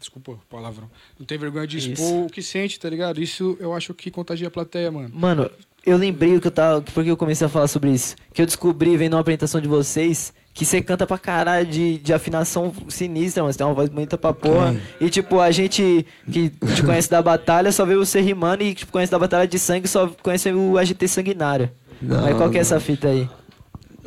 [0.00, 0.90] Desculpa o palavrão.
[1.16, 2.24] Não tem vergonha de expor Isso.
[2.24, 3.22] o que sente, tá ligado?
[3.22, 5.10] Isso eu acho que contagia a plateia, mano.
[5.14, 5.48] Mano,
[5.86, 6.82] eu lembrei o que eu tava.
[6.82, 8.16] Porque eu comecei a falar sobre isso.
[8.34, 10.34] Que eu descobri vendo uma apresentação de vocês.
[10.52, 13.52] Que você canta pra caralho de, de afinação sinistra, mano.
[13.52, 14.76] Você tem uma voz bonita pra porra.
[15.00, 18.90] E tipo, a gente que te conhece da batalha só vê você rimando e tipo,
[18.90, 21.70] conhece da batalha de sangue só conhece o AGT sanguinário.
[22.02, 23.28] Não, Mas qual que é essa fita aí?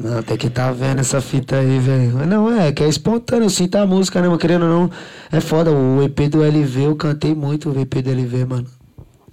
[0.01, 2.13] Não, tem que tá vendo essa fita aí, velho.
[2.15, 4.39] Mas Não, é, que é espontâneo, eu sinto a música, né, mano?
[4.39, 4.91] Querendo ou não,
[5.31, 5.71] é foda.
[5.71, 8.67] O EP do LV, eu cantei muito o EP do LV, mano.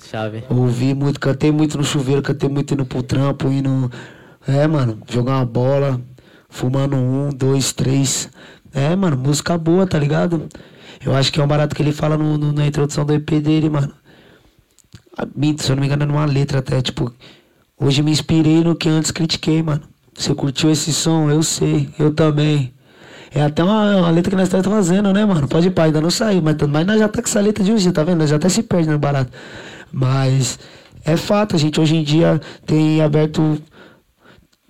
[0.02, 0.42] Chave.
[0.50, 3.90] Ouvi muito, cantei muito no chuveiro, cantei muito indo pro trampo, indo.
[4.46, 6.00] É, mano, jogar uma bola,
[6.48, 8.28] fumando um, dois, três.
[8.74, 10.48] É, mano, música boa, tá ligado?
[11.04, 13.40] Eu acho que é um barato que ele fala no, no- na introdução do EP
[13.40, 13.92] dele, mano.
[15.58, 17.12] Se eu não me engano, é numa letra até, tipo.
[17.78, 19.82] Hoje me inspirei no que antes critiquei, mano.
[20.16, 21.30] Você curtiu esse som?
[21.30, 22.72] Eu sei, eu também.
[23.34, 25.46] É até uma, uma letra que nós estamos fazendo, né, mano?
[25.46, 27.74] Pode ir, pai, ainda não saiu, mas, mas nós já tá com essa letra de
[27.74, 28.18] dia, tá vendo?
[28.18, 29.30] Nós já até se perde no barato.
[29.92, 30.58] Mas
[31.04, 33.60] é fato, a gente hoje em dia tem aberto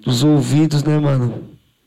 [0.05, 1.45] os ouvidos, né, mano?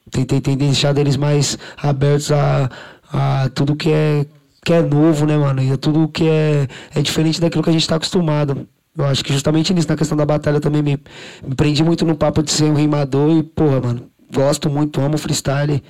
[0.10, 2.70] Tem, tem, tem deixado eles mais abertos a,
[3.12, 4.26] a tudo que é,
[4.64, 5.62] que é novo, né, mano?
[5.62, 8.68] E a tudo que é, é diferente daquilo que a gente tá acostumado.
[9.00, 11.00] Eu acho que justamente nisso, na questão da batalha, também me,
[11.47, 14.02] me prendi muito no papo de ser um rimador e, porra, mano,
[14.34, 15.82] gosto muito, amo freestyle,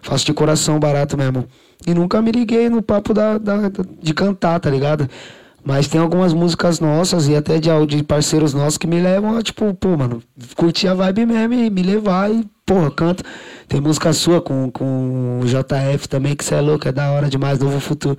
[0.00, 1.44] faço de coração barato mesmo.
[1.86, 5.08] E nunca me liguei no papo da, da- da- de cantar, tá ligado?
[5.62, 9.42] Mas tem algumas músicas nossas e até de, de parceiros nossos que me levam a,
[9.42, 10.22] tipo, pô, mano,
[10.56, 13.22] curtir a vibe mesmo e me levar e, porra, canto.
[13.68, 17.28] Tem música sua com, com o JF também, que você é louco, é da hora
[17.28, 18.18] demais, Novo Futuro.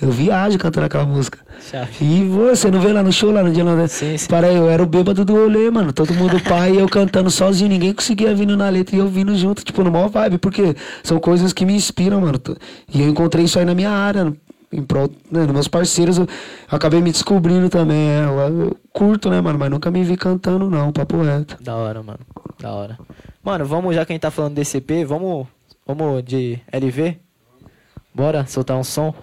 [0.00, 1.38] Eu viajo cantando aquela música.
[1.70, 2.04] Chave.
[2.04, 4.28] E você não vê lá no show, lá no dia lá, Sim, sim.
[4.28, 5.92] Para aí, eu era o bêbado do rolê, mano.
[5.92, 9.34] Todo mundo pai e eu cantando sozinho, ninguém conseguia vindo na letra e eu vindo
[9.36, 12.38] junto, tipo, no maior vibe, porque são coisas que me inspiram, mano.
[12.92, 14.32] E eu encontrei isso aí na minha área,
[14.70, 16.26] em prol, né, nos meus parceiros, eu
[16.70, 18.10] acabei me descobrindo também.
[18.10, 19.58] É, eu, eu curto, né, mano?
[19.58, 21.56] Mas nunca me vi cantando, não, papo reto.
[21.62, 22.20] Da hora, mano.
[22.60, 22.98] Da hora.
[23.42, 25.46] Mano, vamos, já que a gente tá falando desse EP, vamos,
[25.86, 27.18] vamos de LV?
[28.14, 29.14] Bora soltar um som?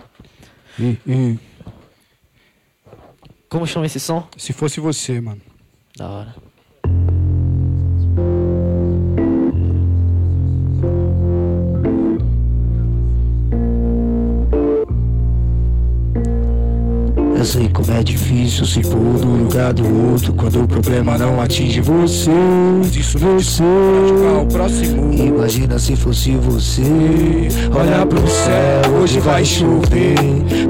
[3.50, 4.28] Como chama esse som?
[4.38, 5.42] Se fosse você, mano.
[5.96, 6.36] Da hora.
[17.44, 21.42] Eu sei como é difícil se pôr no lugar do outro quando o problema não
[21.42, 22.32] atinge você.
[22.98, 23.62] Isso você.
[24.42, 25.14] o próximo.
[25.14, 26.84] Imagina se fosse você.
[27.76, 30.16] Olha pro céu, hoje vai chover.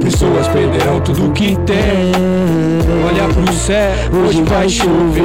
[0.02, 2.12] Pessoas perderão tudo que tem.
[3.06, 3.94] Olha pro céu,
[4.26, 5.22] Hoje vai chover.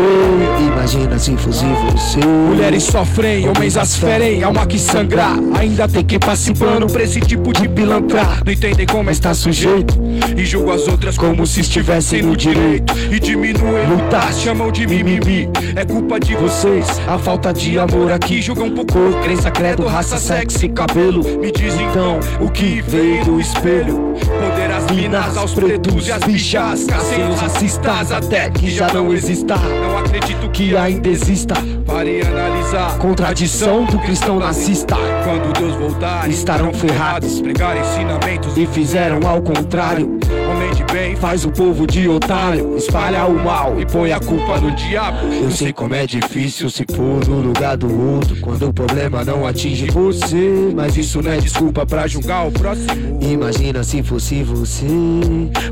[0.61, 2.21] Imagina se fosse você.
[2.27, 5.39] Mulheres sofrem, homens as ferem, alma que sangrar.
[5.59, 8.23] Ainda tem que passar pano pra esse tipo de pilantra.
[8.45, 9.99] Não entendem como está sujeito
[10.37, 12.95] e julgam as outras como se estivessem no direito.
[13.11, 15.49] E diminuem lutar, chamam de mimimi.
[15.77, 18.41] É culpa de vocês, a falta de amor aqui.
[18.43, 21.23] Julgam por cor, crença, credo, raça, sexo e cabelo.
[21.39, 24.15] Me dizem então o que veio do espelho.
[24.19, 26.85] Poder as minas aos pretos e as bichas.
[26.85, 29.57] Cacem os racistas até que já não exista.
[29.57, 31.55] Não acredito que ainda exista.
[31.87, 34.97] Pare analisar Contradição do cristão nazista.
[35.25, 37.41] quando Deus voltar, Estarão ferrados.
[37.41, 40.19] Pregar ensinamentos E fizeram ao contrário.
[40.51, 42.77] Homem bem Faz o povo de otário.
[42.77, 45.27] Espalha o mal e põe a culpa no diabo.
[45.33, 49.47] Eu sei como é difícil se pôr no lugar do outro quando o problema não
[49.47, 50.73] atinge você.
[50.75, 52.09] Mas isso não é desculpa julgar.
[52.09, 53.19] Julgar o próximo.
[53.21, 54.87] Imagina se fosse você.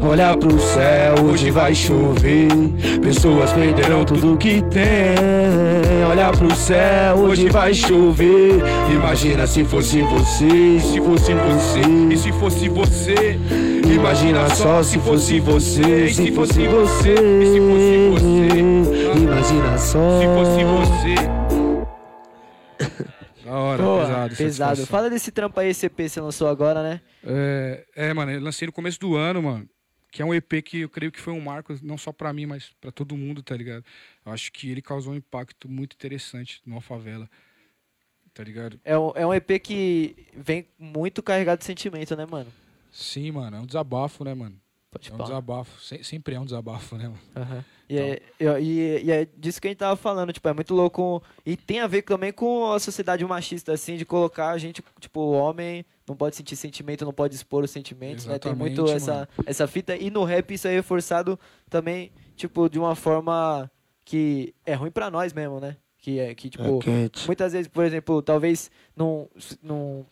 [0.01, 2.49] Olhar pro céu, hoje vai chover.
[3.01, 6.05] Pessoas perderão tudo que tem.
[6.11, 8.63] Olhar pro céu, hoje vai chover.
[8.93, 12.13] Imagina se fosse você, se fosse você.
[12.13, 13.76] E se fosse você?
[13.95, 17.17] Imagina só se fosse você, se fosse você.
[17.17, 18.59] Se fosse você?
[19.17, 20.21] Imagina só.
[20.21, 21.15] Se fosse você.
[23.45, 24.37] Da hora, Boa, pesado.
[24.37, 24.87] pesado.
[24.87, 27.01] Fala desse trampo aí, esse EP que você lançou agora, né?
[27.25, 29.69] É, é, mano, eu lancei no começo do ano, mano.
[30.11, 32.47] Que é um EP que eu creio que foi um marco, não só pra mim,
[32.47, 33.85] mas pra todo mundo, tá ligado?
[34.25, 37.29] Eu acho que ele causou um impacto muito interessante numa favela.
[38.35, 38.81] Tá ligado?
[38.85, 42.51] É um, é um EP que vem muito carregado de sentimento, né, mano?
[42.97, 44.57] Sim, mano, é um desabafo, né, mano?
[44.91, 45.29] Pode É um falar.
[45.29, 45.81] desabafo.
[45.83, 47.19] Se- sempre é um desabafo, né, mano?
[47.37, 47.65] Aham.
[47.89, 48.21] E é,
[48.61, 51.23] e, e- é disso que a gente tava falando, tipo, é muito louco.
[51.45, 55.21] E tem a ver também com a sociedade machista, assim, de colocar a gente, tipo,
[55.21, 58.41] o homem não pode sentir sentimento, não pode expor os sentimentos, né?
[58.41, 59.95] Tem muito Exatamente, essa, essa fita.
[59.97, 61.39] E no rap isso é reforçado
[61.71, 63.71] também, tipo, de uma forma
[64.05, 65.77] que é ruim pra nós mesmo, né?
[65.99, 69.29] Que é que, tipo, É muitas vezes, por exemplo, talvez não.
[69.63, 70.05] não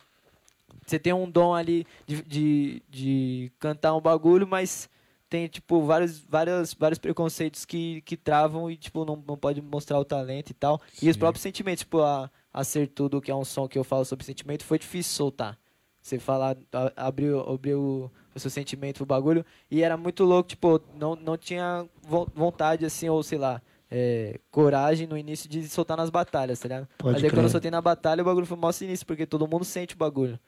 [0.86, 4.88] você tem um dom ali de, de, de cantar um bagulho, mas
[5.28, 9.98] tem, tipo, vários, vários, vários preconceitos que, que travam e, tipo, não, não pode mostrar
[9.98, 10.80] o talento e tal.
[11.02, 11.20] E os Sim.
[11.20, 14.24] próprios sentimentos, tipo, a, a Ser Tudo, que é um som que eu falo sobre
[14.24, 15.58] sentimento, foi difícil soltar.
[16.00, 19.44] Você falar, a- abrir, abrir o, o seu sentimento pro bagulho.
[19.70, 23.60] E era muito louco, tipo, não, não tinha vo- vontade, assim, ou sei lá,
[23.90, 26.88] é, coragem no início de soltar nas batalhas, tá ligado?
[26.98, 27.44] Pode Mas aí quando crer.
[27.46, 30.38] eu soltei na batalha, o bagulho foi mó sinistro, porque todo mundo sente o bagulho.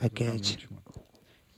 [0.00, 0.68] É quente.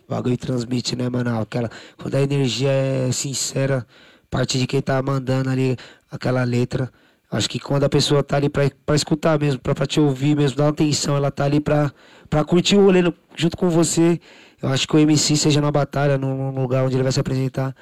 [0.07, 1.39] O bagulho transmite, né, mano?
[1.41, 3.87] Aquela, quando a energia é sincera,
[4.31, 5.77] parte de quem tá mandando ali
[6.11, 6.91] aquela letra.
[7.31, 10.35] Acho que quando a pessoa tá ali pra, pra escutar mesmo, pra, pra te ouvir
[10.35, 11.93] mesmo, dar uma atenção, ela tá ali pra,
[12.31, 13.03] pra curtir o rolê
[13.37, 14.19] junto com você.
[14.63, 17.21] Eu acho que o MC, seja na batalha, num, num lugar onde ele vai se
[17.21, 17.77] apresentar,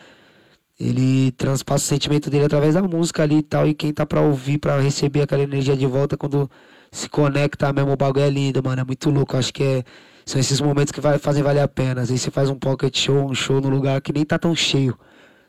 [0.78, 3.68] ele transpassa o sentimento dele através da música ali e tal.
[3.68, 6.50] E quem tá pra ouvir, pra receber aquela energia de volta, quando
[6.90, 8.80] se conecta mesmo, o bagulho é lindo, mano.
[8.82, 9.36] É muito louco.
[9.36, 9.84] Eu acho que é,
[10.26, 12.00] são esses momentos que vai, fazem valer a pena.
[12.00, 14.54] Às vezes você faz um pocket show, um show num lugar que nem tá tão
[14.56, 14.98] cheio,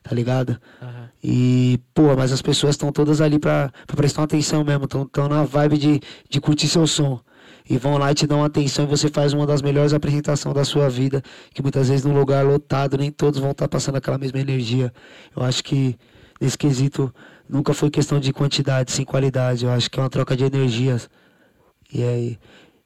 [0.04, 0.62] tá ligado?
[1.24, 5.28] E, pô, mas as pessoas estão todas ali pra, pra prestar atenção mesmo, estão tão
[5.28, 6.00] na vibe de,
[6.30, 7.20] de curtir seu som.
[7.70, 10.64] E vão lá e te dão atenção e você faz uma das melhores apresentações da
[10.64, 11.22] sua vida,
[11.54, 14.94] que muitas vezes num lugar lotado, nem todos vão estar passando aquela mesma energia.
[15.36, 15.98] Eu acho que
[16.40, 17.14] nesse quesito
[17.50, 19.66] nunca foi questão de quantidade, sim qualidade.
[19.66, 21.10] Eu acho que é uma troca de energias.
[21.92, 22.40] E aí.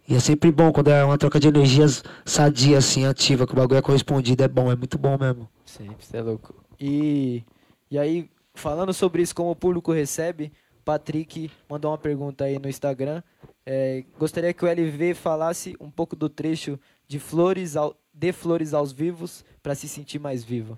[0.08, 3.56] E é sempre bom quando é uma troca de energias sadia, assim, ativa, que o
[3.56, 4.43] bagulho é correspondido.
[4.43, 5.47] É bom, é muito bom mesmo.
[5.66, 6.54] Sempre, você é louco.
[6.80, 7.43] E,
[7.89, 10.52] e aí, falando sobre isso, como o público recebe,
[10.84, 13.22] Patrick mandou uma pergunta aí no Instagram.
[13.66, 18.74] É, gostaria que o LV falasse um pouco do trecho de Flores ao, de Flores
[18.74, 20.78] aos Vivos para se sentir mais vivo.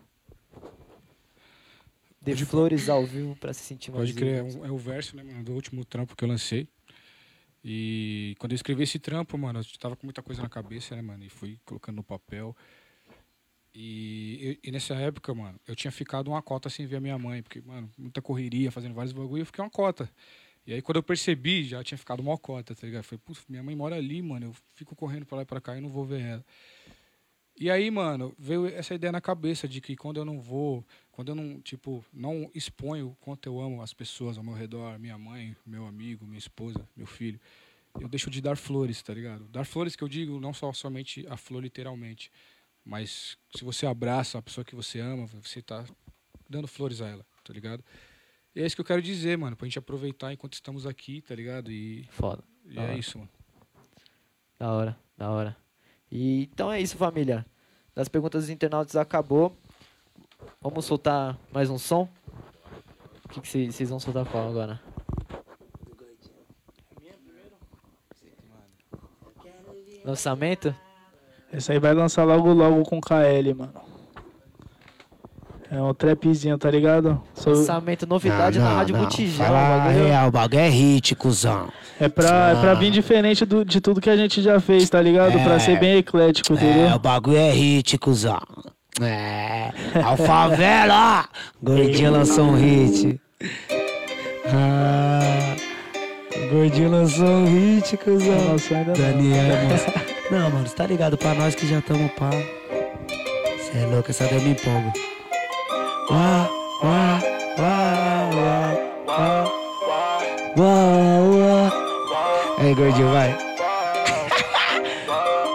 [2.21, 4.59] De Pode- Flores ao Vivo para se sentir mais Pode crer, é, vivo.
[4.61, 6.67] um- é o verso, né, mano, do último trampo que eu lancei.
[7.63, 11.01] E quando eu escrevi esse trampo, mano, eu tava com muita coisa na cabeça, né,
[11.01, 12.55] mano, e fui colocando no papel.
[13.73, 17.17] E, e- e nessa época, mano, eu tinha ficado uma cota sem ver a minha
[17.17, 20.09] mãe, porque, mano, muita correria, fazendo vários bagulho, eu fiquei uma cota.
[20.65, 23.03] E aí quando eu percebi, já tinha ficado uma cota, tá ligado?
[23.03, 25.77] Falei, putz, minha mãe mora ali, mano, eu fico correndo pra lá e pra cá
[25.77, 26.45] e não vou ver ela.
[27.59, 31.29] E aí, mano, veio essa ideia na cabeça de que quando eu não vou, quando
[31.29, 35.17] eu não, tipo, não exponho o quanto eu amo as pessoas ao meu redor, minha
[35.17, 37.39] mãe, meu amigo, minha esposa, meu filho,
[37.99, 39.45] eu deixo de dar flores, tá ligado?
[39.45, 42.31] Dar flores que eu digo não só somente a flor literalmente,
[42.83, 45.85] mas se você abraça a pessoa que você ama, você tá
[46.49, 47.83] dando flores a ela, tá ligado?
[48.55, 51.33] E é isso que eu quero dizer, mano, pra gente aproveitar enquanto estamos aqui, tá
[51.35, 51.71] ligado?
[51.71, 52.43] E, Foda.
[52.65, 52.97] e Da é hora.
[52.97, 53.29] isso, mano.
[54.59, 55.57] Da hora, da hora.
[56.11, 57.45] E então é isso, família.
[57.95, 59.55] Das perguntas dos internautas acabou.
[60.61, 62.07] Vamos soltar mais um som?
[63.25, 64.79] O que vocês vão soltar qual agora?
[70.05, 70.73] Lançamento?
[71.51, 73.73] Esse aí vai lançar logo logo com KL, mano.
[75.71, 77.21] É um trapzinho, tá ligado?
[77.33, 79.45] Sou- Lançamento, novidade na Rádio Botijão.
[79.45, 81.69] Fala bagulho- real, o bagulho é hit, cuzão.
[81.99, 85.01] É pra, é pra vir diferente do, de tudo que a gente já fez, tá
[85.01, 85.31] ligado?
[85.31, 85.59] Pra É.
[85.59, 86.99] ser bem eclético, É, o entendeu?
[86.99, 88.39] bagulho é hit, cuzão.
[89.01, 91.25] É, a favela!
[91.61, 93.19] Gordinho lançou um hit.
[94.47, 95.55] Ah,
[96.51, 98.51] Gordinho lançou um hit, cuzão.
[98.51, 98.93] Nossa, ainda não.
[98.93, 99.93] Daniel, moça.
[100.29, 101.17] Não, mano, você tá ligado?
[101.17, 102.29] Pra nós que já estamos pá.
[102.29, 104.93] Cê é louco, essa daí me empolga.
[106.11, 106.49] Uá,
[106.83, 107.19] uá,
[107.57, 108.77] uá, uá,
[109.07, 109.51] uá,
[110.57, 110.71] uá,
[111.31, 111.71] uá.
[112.59, 113.52] Aí, gordinho, vai.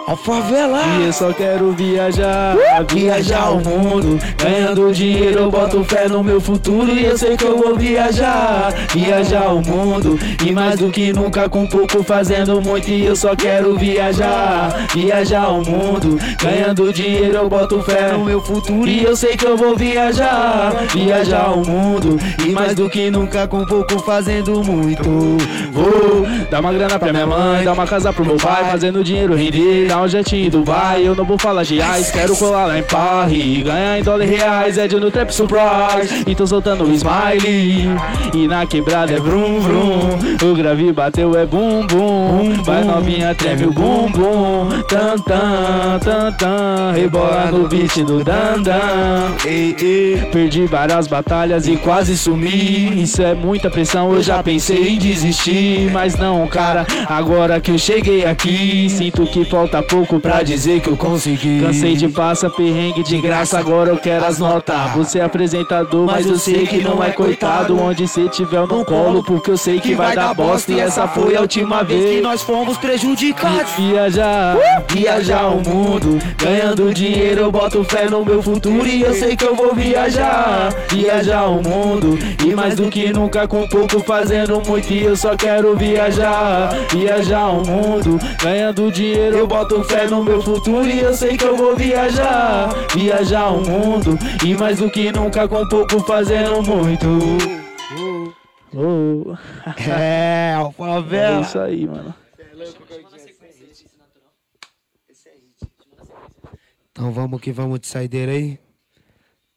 [0.09, 0.81] A favela!
[0.97, 2.55] E eu só quero viajar,
[2.91, 6.91] Viajar o mundo, ganhando dinheiro, eu boto fé no meu futuro.
[6.91, 10.17] E eu sei que eu vou viajar, viajar o mundo.
[10.43, 12.89] E mais do que nunca com pouco fazendo muito.
[12.89, 18.41] E eu só quero viajar, viajar o mundo, ganhando dinheiro, eu boto fé no meu
[18.41, 18.87] futuro.
[18.89, 22.17] E eu sei que eu vou viajar, viajar o mundo.
[22.43, 25.03] E mais do que nunca com pouco fazendo muito.
[25.71, 29.35] Vou dar uma grana pra minha mãe, dar uma casa pro meu pai, fazendo dinheiro
[29.35, 31.07] render, comprar um em Dubai.
[31.07, 33.63] Eu não vou falar de reais, quero colar lá em Paris.
[33.63, 36.23] Ganhar em dólar e reais, é de no Trap Surprise.
[36.27, 37.89] Então soltando o smile.
[38.33, 40.49] E na quebrada é vrum vrum.
[40.49, 42.53] O grave bateu é bum bum.
[42.63, 44.69] Vai novinha, treme o bum bum.
[44.87, 46.91] Tan tan, tan tan.
[46.93, 49.35] Rebola no beat do dan dan.
[49.45, 50.29] Ei, ei.
[50.31, 53.01] Perdi várias batalhas e quase sumi.
[53.01, 55.89] Isso é muita pressão, eu já pensei em desistir.
[55.91, 60.89] Mas não, cara, agora que eu cheguei aqui, sinto que falta pouco pra dizer que
[60.89, 61.61] eu consegui.
[61.61, 64.91] Cansei de passar perrengue de graça, agora eu quero as notas.
[64.95, 67.77] Você é apresentador, mas eu sei que não é coitado.
[67.81, 70.71] Onde cê tiver eu não colo, porque eu sei que vai dar bosta.
[70.71, 73.71] E essa foi a última vez que nós fomos prejudicados.
[73.77, 74.57] Viajar,
[74.89, 78.85] viajar o mundo, ganhando dinheiro, eu boto fé no meu futuro.
[78.85, 82.17] E eu sei que eu vou viajar, viajar o mundo.
[82.45, 84.93] E mais do que nunca, com pouco fazendo muito.
[84.93, 90.41] E eu só quero viajar, viajar o mundo, ganhando dinheiro, eu boto fé no meu
[90.41, 90.85] futuro.
[90.87, 94.17] E eu sei que eu vou viajar, viajar o mundo.
[94.45, 97.07] E mais do que nunca, com pouco fazendo muito.
[98.73, 99.35] Oh.
[99.89, 102.13] É, o É isso aí, mano.
[106.91, 108.59] Então vamos que vamos de saideira aí.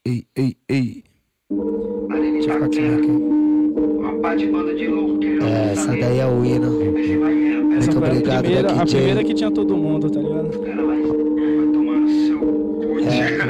[0.04, 1.04] Ei, ei, ei.
[1.50, 3.42] Deixa eu ficar aqui, aqui.
[5.44, 7.61] É, essa daí é o hino.
[7.82, 10.50] Essa Muito foi a obrigado, primeira, a primeira que tinha todo mundo, tá ligado?
[13.40, 13.41] É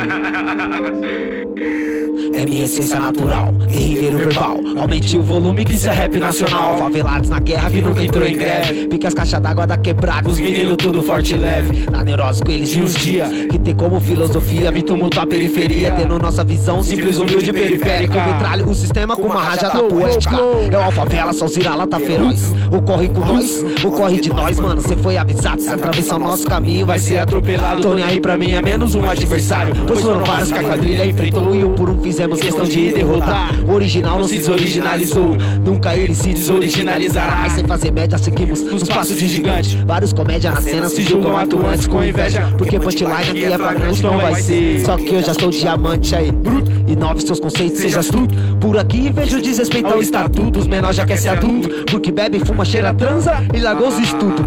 [2.52, 4.60] minha essência natural, guerrilheiro verbal.
[4.78, 6.76] Aumente o volume que isso é rap nacional.
[6.76, 8.88] Favelados na guerra, vi nunca entrou em greve.
[8.88, 11.90] Pica as caixas d'água da quebrada, os meninos tudo forte e leve.
[11.90, 15.92] Na neurose com eles vi uns dia que tem como filosofia me tumultuar a periferia.
[15.92, 18.26] Tendo nossa visão simples, humilde, periférica.
[18.26, 20.36] Metralha o sistema com uma rajada poética.
[20.36, 21.46] É o favela, só
[21.86, 22.52] tá feroz.
[22.70, 24.80] O corre com nós, o corre de nós, mano.
[24.82, 27.80] Cê foi avisado, se atravessar o nosso caminho, vai ser atropelado.
[27.80, 29.74] Tô nem aí pra mim, é menos um adversário.
[29.86, 33.52] Pois foram vários que a quadrilha enfrentou e um por um fizemos questão de derrotar.
[33.66, 37.36] O original não se desoriginalizou, nunca ele se desoriginalizará.
[37.42, 39.76] Mas sem fazer média, seguimos nos passos de gigante.
[39.86, 42.52] Vários comédia na cena se julgam atuantes com inveja.
[42.58, 44.80] Porque punchline aqui é flagrante, não vai ser.
[44.84, 46.70] Só que eu já sou diamante aí, bruto.
[46.86, 48.34] Inove seus conceitos, seja astuto.
[48.60, 50.58] Por aqui vejo desrespeito ao estatuto.
[50.58, 51.68] Os menores já quer ser adulto.
[51.90, 54.44] Porque bebe, fuma, cheira, transa e largou os estudos.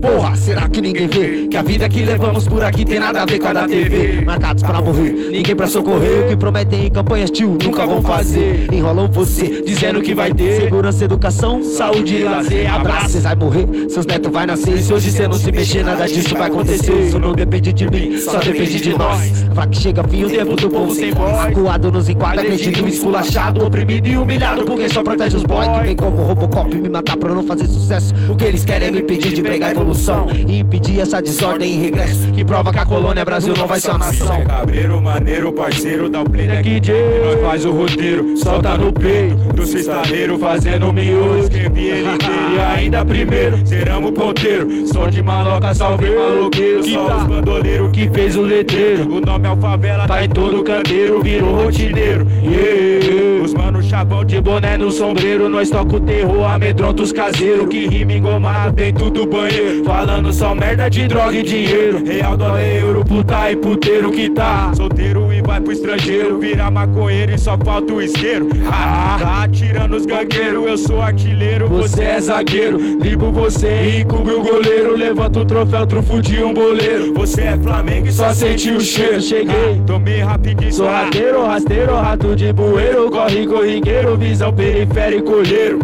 [0.00, 1.46] Porra, será que ninguém vê?
[1.48, 4.22] Que a vida que levamos por aqui tem nada a ver com a da TV.
[4.22, 6.24] Marcados pra morrer, ninguém pra socorrer.
[6.24, 8.68] O que prometem em campanhas, tio, nunca vão fazer.
[8.72, 12.72] Enrolam você, dizendo que vai ter segurança, educação, saúde e lazer.
[12.72, 14.78] Abraço, cês vai morrer, seus netos vai nascer.
[14.78, 16.92] Se hoje cê não se mexer, nada disso vai acontecer.
[16.92, 19.44] Isso não depende de mim, só depende de nós.
[19.52, 21.38] Vai que chega fim o tempo do povo sem voz.
[21.38, 24.64] Acuado nos enquadra, acredito esculachado, oprimido e humilhado.
[24.64, 27.66] Porque só protege os boy que vem como Robocop me matar pra eu não fazer
[27.66, 28.14] sucesso.
[28.28, 31.76] O que eles querem é me impedir de pregar evolução e impedir essa desordem e
[31.78, 32.30] regresso.
[32.32, 34.44] Que prova que a colônia Brasil não vai ser uma nação.
[34.44, 36.80] Cabreiro, maneiro, parceiro, dá o play aqui,
[37.24, 40.92] Nós faz o roteiro, solta no peito Do cestareiro fazendo
[41.40, 42.08] Escrevi ele
[42.54, 48.36] e ainda primeiro Seramos ponteiro, som de maloca, salve maloqueiro Só os bandoleiros que fez
[48.36, 53.44] o letreiro O nome é favela, tá em todo canteiro Virou rotineiro, yeah.
[53.44, 57.86] Os mano chavão de boné no sombreiro Nós toca o terror, amedronta os caseiros Que
[57.86, 62.80] rima engomado dentro do banheiro Falando só merda de droga e dinheiro Real dólar é
[62.80, 66.38] euro, puta e puteiro que tá Solteiro e vai pro estrangeiro.
[66.38, 68.48] Vira maconheiro e só falta o isqueiro.
[68.70, 72.78] Ah, Tá atirando os gangueiros Eu sou artilheiro, você é zagueiro.
[72.78, 74.96] Limpo você e cobre o goleiro.
[74.96, 77.12] Levanta o troféu, trufo de um boleiro.
[77.14, 79.20] Você é Flamengo e só sente o cheiro.
[79.20, 83.10] Cheguei, tomei rapidinho Sou rateiro, rasteiro, rato de bueiro.
[83.10, 85.78] Corre corrigueiro, visão periférico olheiro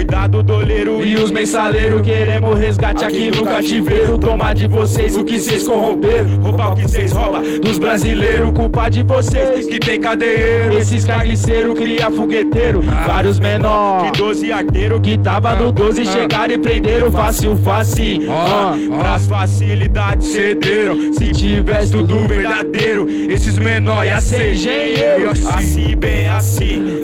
[0.00, 4.16] Cuidado doleiro e os mensaleiros Queremos resgate aqui no cativeiro.
[4.16, 6.40] Tomar de vocês o que vocês corromperam.
[6.40, 10.78] Roubar o que vocês roubam dos brasileiros Culpa de vocês que tem cadeiro.
[10.78, 12.80] Esses carniceiros cria fogueteiro.
[12.80, 18.22] Vários menor que 12 arteiro Que tava no 12 chegaram e prenderam Fácil, fácil.
[18.30, 21.12] Ó, Pras facilidades cederam.
[21.12, 25.28] Se tivesse tudo verdadeiro Esses menor ia ser engenheiro.
[25.30, 25.94] Assim.
[25.94, 27.02] Bem assim.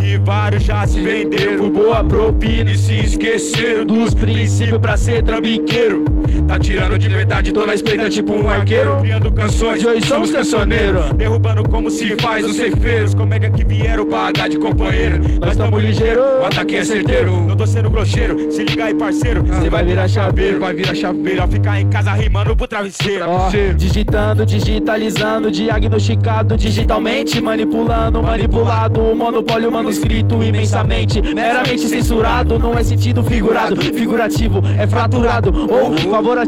[0.00, 5.22] Que vários já se venderam por boa propina E se esqueceram dos princípios pra ser
[5.22, 6.04] trambiqueiro.
[6.46, 8.98] Tá tirando de verdade, tô na espreita tipo um arqueiro.
[9.00, 11.12] Criando canções, hoje somos cancioneiros.
[11.12, 15.20] Derrubando como se faz os ceifeiros Como é que vieram pagar de companheiro?
[15.40, 17.32] Nós tamo ligeiro, o ataque é certeiro.
[17.46, 19.44] Não tô sendo grocheiro, se liga aí parceiro.
[19.60, 21.48] Cê vai virar chaveiro, vai virar chaveiro.
[21.48, 23.24] Ficar em casa rimando pro travesseiro.
[23.28, 32.82] Ó, digitando, digitalizando, diagnosticado digitalmente, manipulando, manipulado, o monopólio manuscrito imensamente, meramente censurado, não é
[32.82, 36.40] sentido figurado, figurativo, é fraturado ou favorável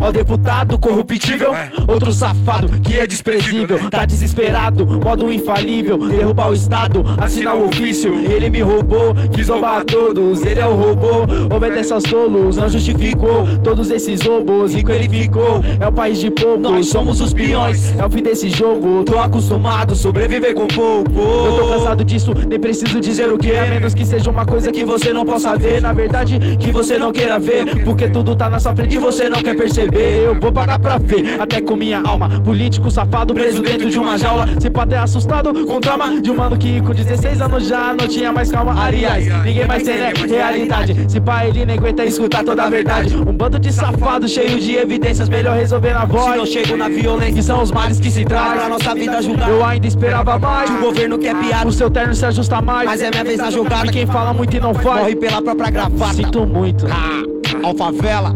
[0.00, 1.52] ao deputado corruptível.
[1.88, 8.14] Outro safado que é desprezível, tá desesperado, modo infalível, derrubar o Estado, assinar o ofício.
[8.14, 12.68] Ele me roubou, quis roubar a todos, ele é o robô, obedece aos tolos, não
[12.68, 17.32] justificou todos esses roubos, rico ele ficou, é o país de poucos, nós somos os
[17.32, 21.10] peões, é o fim desse jogo, tô acostumado, sobreviver com pouco.
[21.10, 24.70] Eu tô cansado disso, nem preciso dizer o que é, menos que seja uma coisa
[24.70, 28.50] que você não possa ver, na verdade, que você não queira ver, porque tudo tá
[28.50, 30.24] na sua frente e você não quer perceber.
[30.24, 34.18] Eu vou parar pra ver, até com minha alma, político safado preso dentro de uma
[34.18, 37.94] jaula, se pode ter assustado com trauma de um mano que com 16 anos já
[37.94, 38.84] não tinha mais calma.
[38.84, 43.16] Aliás, ninguém mais tem né, realidade, se pá ele nem aguenta escutar toda a verdade.
[43.16, 46.32] Um bando de safados cheio de evidências, melhor resolver na voz.
[46.32, 49.22] Se não chego na violência, que são os males que se trazem pra nossa vida
[49.22, 49.48] julgar.
[49.48, 52.86] Eu ainda esperava mais, o governo quer piada, o seu terno se ajusta mais.
[52.86, 55.42] Mas é minha vez na jogada, e quem fala muito e não faz, morre pela
[55.42, 56.14] própria gravata.
[56.14, 56.86] Sinto muito.
[56.86, 57.22] Ah,
[57.66, 58.34] Alfavela.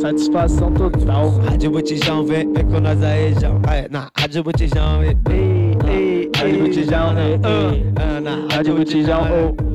[0.00, 1.30] Satisfação total.
[1.38, 3.60] Rádio Botijão, vem, vem com nós aí, João.
[3.72, 5.16] É, na Rádio Botijão, vem.
[5.30, 8.20] Ei, ei, Rádio Botijão, ei, não.
[8.20, 9.22] na Rádio Botijão.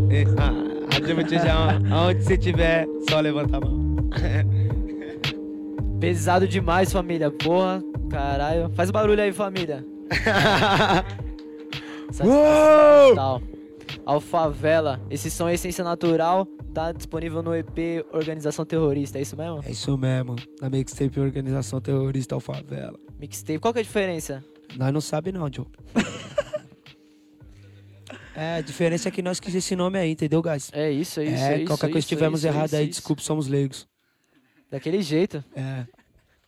[0.10, 0.54] Ei, ah,
[0.94, 3.96] Rádio Botijão, aonde você tiver, só levanta a mão.
[6.00, 7.32] Pesado demais, família.
[7.32, 8.70] Porra, caralho.
[8.76, 9.84] Faz barulho aí, família.
[12.24, 13.10] Uou!
[13.10, 13.42] Total.
[14.06, 15.02] Alfavela.
[15.10, 16.46] Esse som é Essência Natural.
[16.74, 19.18] Tá disponível no EP Organização Terrorista.
[19.18, 19.62] É isso mesmo?
[19.64, 20.36] É isso mesmo.
[20.62, 22.98] Na mixtape Organização Terrorista Alfavela.
[23.20, 23.60] Mixtape.
[23.60, 24.44] Qual que é a diferença?
[24.78, 25.66] Nós não sabe não, Joe.
[28.36, 30.70] é, a diferença é que nós quis esse nome aí, entendeu, guys?
[30.74, 31.44] É isso, é isso.
[31.44, 33.00] É, é isso, qualquer é coisa isso, estivermos é isso, errado é aí, isso.
[33.00, 33.88] desculpe, somos leigos.
[34.70, 35.44] Daquele jeito.
[35.56, 35.86] É.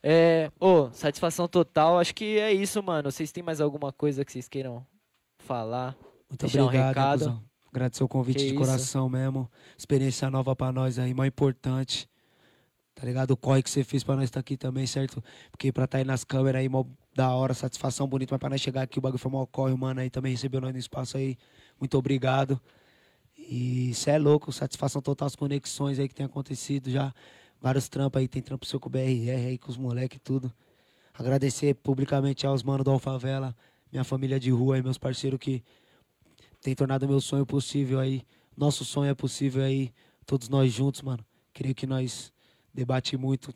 [0.03, 0.51] É.
[0.59, 1.99] Ô, satisfação total.
[1.99, 3.11] Acho que é isso, mano.
[3.11, 4.85] Vocês têm mais alguma coisa que vocês queiram
[5.39, 5.95] falar?
[6.31, 7.19] Muito Deixar um obrigado, recado.
[7.19, 7.43] cuzão.
[7.69, 8.57] Agradecer o convite Que de isso.
[8.57, 9.49] coração mesmo.
[9.77, 12.09] Experiência nova pra nós aí, mais importante.
[12.95, 13.31] Tá ligado?
[13.31, 15.23] O corre que você fez pra nós estar aqui também, certo?
[15.49, 18.61] Porque pra estar aí nas câmeras aí, mó da hora, satisfação bonita, mas pra nós
[18.61, 21.37] chegar aqui, o bagulho foi mó corre, mano, aí também recebeu nós no espaço aí.
[21.79, 22.59] Muito obrigado.
[23.37, 27.13] E cê é louco, satisfação total as conexões aí que tem acontecido já.
[27.59, 30.51] Vários trampos aí, tem trampo seu com o BRR aí, com os moleques e tudo.
[31.13, 33.55] Agradecer publicamente aos manos do Alfavela,
[33.91, 35.63] minha família de rua aí, meus parceiros que
[36.61, 38.21] tem tornado meu sonho possível aí.
[38.55, 39.91] Nosso sonho é possível aí,
[40.25, 41.25] todos nós juntos, mano.
[41.53, 42.31] Creio que nós
[42.73, 43.53] debate muito,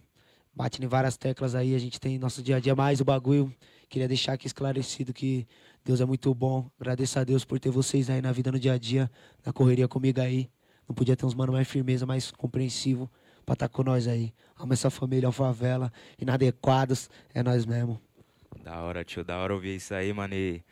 [0.53, 3.53] bate em várias teclas aí, a gente tem nosso dia a dia mais o bagulho.
[3.87, 5.47] Queria deixar aqui esclarecido que
[5.83, 6.69] Deus é muito bom.
[6.79, 9.09] Agradeço a Deus por ter vocês aí na vida no dia a dia,
[9.45, 10.49] na correria comigo aí.
[10.87, 13.09] Não podia ter uns mano mais firmeza, mais compreensivo
[13.45, 14.33] pra estar com nós aí.
[14.57, 18.01] Amo essa família, favela, inadequados, é nós mesmo.
[18.63, 20.33] Da hora, tio, da hora ouvir isso aí, mano.
[20.33, 20.63] E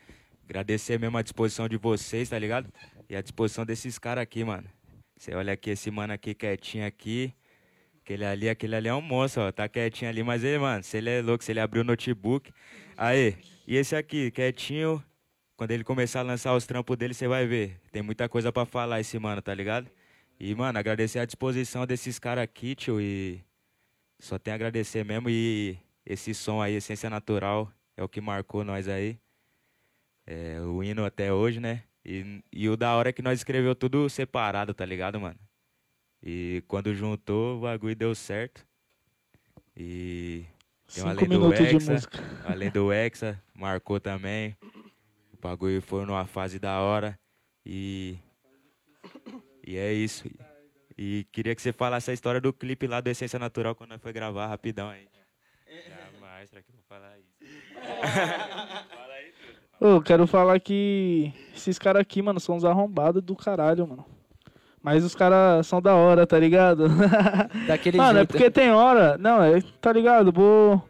[0.45, 2.71] agradecer mesmo a disposição de vocês, tá ligado?
[3.09, 4.67] E a disposição desses caras aqui, mano.
[5.17, 7.33] Você olha aqui, esse mano aqui quietinho aqui.
[8.01, 9.51] Aquele ali, aquele ali é um monstro, ó.
[9.51, 12.51] Tá quietinho ali, mas ele, mano, se ele é louco, se ele abrir o notebook.
[12.97, 15.03] Aí, e esse aqui, quietinho.
[15.55, 17.79] Quando ele começar a lançar os trampos dele, você vai ver.
[17.91, 19.89] Tem muita coisa pra falar esse mano, tá ligado?
[20.39, 22.99] E, mano, agradecer a disposição desses caras aqui, tio.
[22.99, 23.41] E
[24.19, 25.29] só tem a agradecer mesmo.
[25.29, 29.17] E esse som aí, Essência Natural, é o que marcou nós aí.
[30.25, 31.83] É, o hino até hoje, né?
[32.05, 35.39] E, e o da hora é que nós escreveu tudo separado, tá ligado, mano?
[36.21, 38.65] E quando juntou, o bagulho deu certo.
[39.75, 40.45] E
[40.93, 42.09] tem além do Hexa,
[42.45, 44.55] além do Hexa, marcou também.
[45.33, 47.19] O bagulho foi numa fase da hora.
[47.65, 48.17] E.
[49.65, 50.29] E é isso.
[50.97, 54.01] E queria que você falasse a história do clipe lá do Essência Natural quando nós
[54.01, 55.07] foi gravar rapidão aí.
[56.13, 57.33] Jamais, será que eu vou falar isso?
[59.83, 64.05] Ô, quero falar que esses caras aqui, mano, são uns arrombados do caralho, mano.
[64.81, 66.85] Mas os caras são da hora, tá ligado?
[67.67, 68.29] Daquele mano, é jeito.
[68.29, 69.17] porque tem hora.
[69.17, 70.31] Não, é, tá ligado?
[70.31, 70.81] Vou.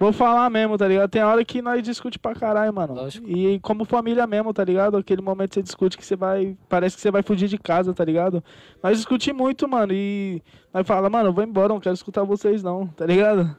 [0.00, 1.10] Vou falar mesmo, tá ligado?
[1.10, 2.94] Tem hora que nós discute pra caralho, mano.
[2.94, 3.28] Lógico.
[3.28, 4.96] E como família mesmo, tá ligado?
[4.96, 6.56] Aquele momento que você discute que você vai.
[6.70, 8.42] Parece que você vai fugir de casa, tá ligado?
[8.82, 9.92] Nós discute muito, mano.
[9.92, 10.42] E
[10.72, 13.54] nós fala, mano, eu vou embora, não quero escutar vocês não, tá ligado?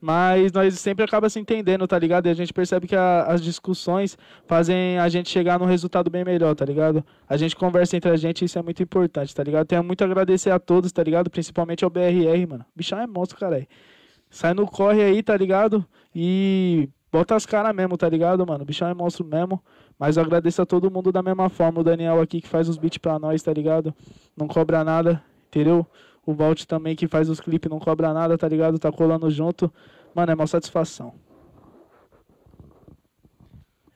[0.00, 2.26] Mas nós sempre acaba se entendendo, tá ligado?
[2.26, 6.24] E a gente percebe que a- as discussões fazem a gente chegar num resultado bem
[6.24, 7.04] melhor, tá ligado?
[7.28, 9.66] A gente conversa entre a gente e isso é muito importante, tá ligado?
[9.66, 11.28] Tenho muito a agradecer a todos, tá ligado?
[11.28, 12.64] Principalmente ao BRR, mano.
[12.74, 13.66] Bichão é monstro, caralho.
[14.30, 15.84] Sai no corre aí, tá ligado?
[16.14, 18.64] E bota as caras mesmo, tá ligado, mano?
[18.64, 19.62] Bichão é monstro mesmo.
[19.98, 21.80] Mas eu agradeço a todo mundo da mesma forma.
[21.80, 23.94] O Daniel aqui que faz os beats pra nós, tá ligado?
[24.34, 25.86] Não cobra nada, entendeu?
[26.30, 28.78] O Valt também que faz os clipes, não cobra nada, tá ligado?
[28.78, 29.72] Tá colando junto.
[30.14, 31.14] Mano, é uma satisfação.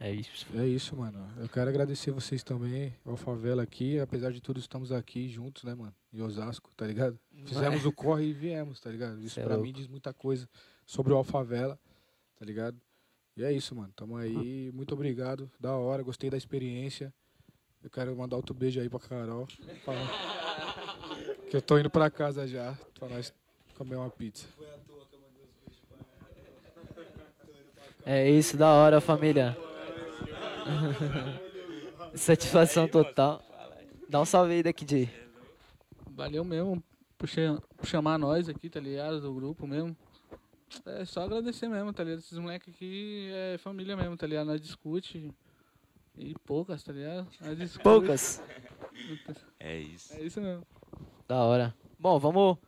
[0.01, 0.47] É isso.
[0.55, 1.26] É isso, mano.
[1.39, 3.99] Eu quero agradecer vocês também, ao Favela aqui.
[4.01, 5.95] Apesar de tudo, estamos aqui juntos, né, mano?
[6.12, 7.18] Em Osasco, tá ligado?
[7.47, 9.18] Fizemos o corre e viemos, tá ligado?
[9.22, 9.66] Isso Cê é pra louco.
[9.66, 10.49] mim diz muita coisa
[10.85, 11.78] sobre o Alfavela,
[12.37, 12.76] tá ligado?
[13.37, 13.93] E é isso, mano.
[13.97, 14.70] Tamo aí.
[14.74, 15.51] Muito obrigado.
[15.59, 17.14] Da hora, gostei da experiência.
[17.82, 19.47] Eu quero mandar outro beijo aí pra Carol.
[19.47, 19.62] Que
[21.57, 23.32] eu tô indo pra casa já, pra nós
[23.76, 24.46] comer uma pizza.
[28.05, 29.57] É isso, da hora, família.
[32.14, 33.42] Satisfação total.
[34.09, 35.09] Dá um salve aí daqui, Jay.
[36.11, 36.82] Valeu mesmo
[37.16, 37.28] por
[37.86, 39.20] chamar nós aqui, tá ligado?
[39.20, 39.96] Do grupo mesmo.
[40.86, 42.18] É só agradecer mesmo, tá ligado?
[42.18, 44.46] Esses moleques aqui é família mesmo, tá ligado?
[44.46, 45.32] Nós discute
[46.18, 47.28] e poucas, tá ligado?
[47.40, 47.82] Nós discute.
[47.82, 48.42] Poucas.
[49.59, 50.14] É isso.
[50.14, 50.66] É isso mesmo.
[51.26, 51.74] Da hora.
[51.98, 52.58] Bom, vamos.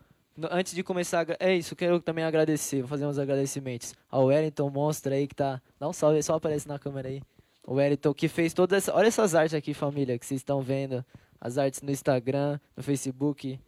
[0.51, 5.15] Antes de começar, é isso, quero também agradecer, vou fazer uns agradecimentos ao Wellington Monstro
[5.15, 5.63] aí que tá.
[5.81, 7.23] Dá um salve só aparece na câmera aí.
[7.67, 8.95] O Wellington que fez todas essa.
[8.95, 11.05] Olha essas artes aqui, família, que vocês estão vendo.
[11.41, 13.59] As artes no Instagram, no Facebook.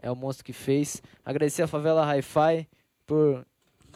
[0.00, 1.02] É o monstro que fez.
[1.24, 2.68] Agradecer a Favela Hi-Fi
[3.06, 3.46] por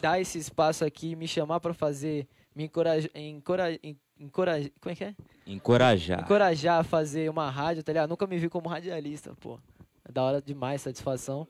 [0.01, 3.09] dar esse espaço aqui, me chamar pra fazer, me encorajar.
[3.13, 3.79] Encoraj,
[4.19, 5.15] encoraj, como é que é?
[5.45, 6.21] Encorajar.
[6.21, 8.09] encorajar a fazer uma rádio, tá ligado?
[8.09, 9.59] Nunca me vi como radialista, pô.
[10.07, 11.47] É da hora demais, satisfação.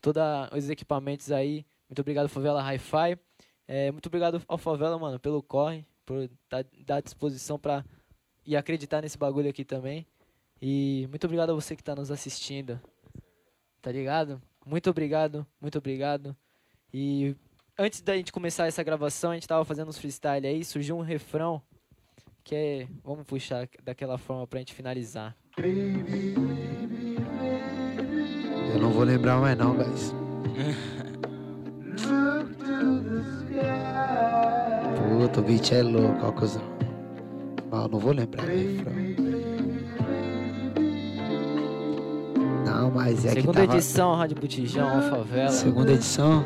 [0.00, 0.22] Todos
[0.56, 1.66] os equipamentos aí.
[1.88, 3.18] Muito obrigado, Favela Hi-Fi.
[3.66, 7.84] É, muito obrigado ao Favela, mano, pelo corre, por tá, dar disposição pra
[8.46, 10.06] e acreditar nesse bagulho aqui também.
[10.60, 12.80] E muito obrigado a você que tá nos assistindo.
[13.82, 14.40] Tá ligado?
[14.64, 16.36] Muito obrigado, muito obrigado.
[16.92, 17.36] E
[17.78, 21.02] antes da gente começar essa gravação, a gente tava fazendo uns freestyle aí, surgiu um
[21.02, 21.62] refrão
[22.42, 22.88] que é.
[23.04, 25.36] Vamos puxar daquela forma pra gente finalizar.
[28.74, 30.14] Eu não vou lembrar mais não, guys.
[34.96, 36.62] Puta, o beat é louco, ó, cuzão.
[37.70, 38.92] Não, não vou lembrar refrão.
[42.64, 43.78] Não, mas é Segunda que tava...
[43.78, 45.50] edição, Rádio Botijão, favela.
[45.50, 46.44] Segunda edição,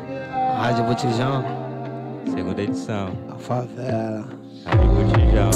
[0.57, 1.43] Rádio Botijão,
[2.33, 3.07] Segunda edição.
[3.29, 4.27] a favela.
[4.65, 5.51] Rádio Botijão.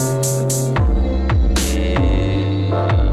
[2.70, 3.07] Rádio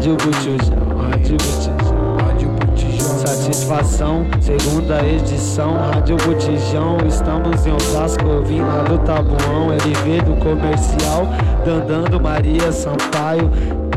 [0.00, 3.18] Rádio Botijão, Rádio Botijão, Rádio Botijão.
[3.18, 6.96] Satisfação, segunda edição, Rádio Botijão.
[7.06, 11.28] Estamos em Osasco, lá do Tabuão, LV do comercial,
[11.66, 13.50] Dandando Maria Sampaio.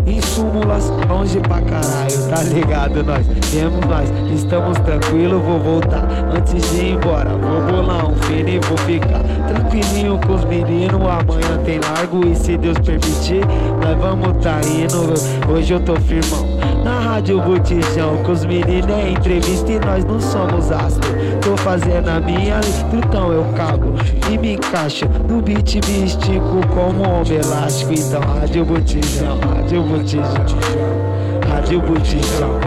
[0.05, 3.25] Em súmulas, longe pra caralho, tá ligado nós?
[3.51, 6.05] Temos nós, estamos tranquilo, vou voltar.
[6.35, 11.01] Antes de ir embora, vou bolar um fino e vou ficar Tranquilinho com os meninos,
[11.01, 13.45] amanhã tem largo E se Deus permitir,
[13.81, 15.13] nós vamos tá indo.
[15.51, 16.52] Hoje eu tô firmão
[16.83, 21.09] na Rádio Botijão Com os meninos é entrevista e nós não somos astro.
[21.41, 22.59] Tô fazendo a minha,
[22.93, 23.93] então eu cago
[24.31, 27.93] E me encaixo no beat místico como homem elástico.
[27.93, 31.13] Então Rádio Botijão, Rádio Botijão
[31.53, 32.59] Rádio Botijão,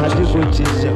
[0.00, 0.92] Rádio Botijão,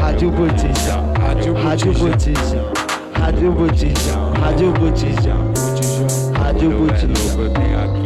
[0.00, 2.72] Rádio Botijão, Rádio Botijão,
[3.20, 5.52] Rádio Botijão, Rádio Botijão,
[6.32, 8.05] Rádio Botijão.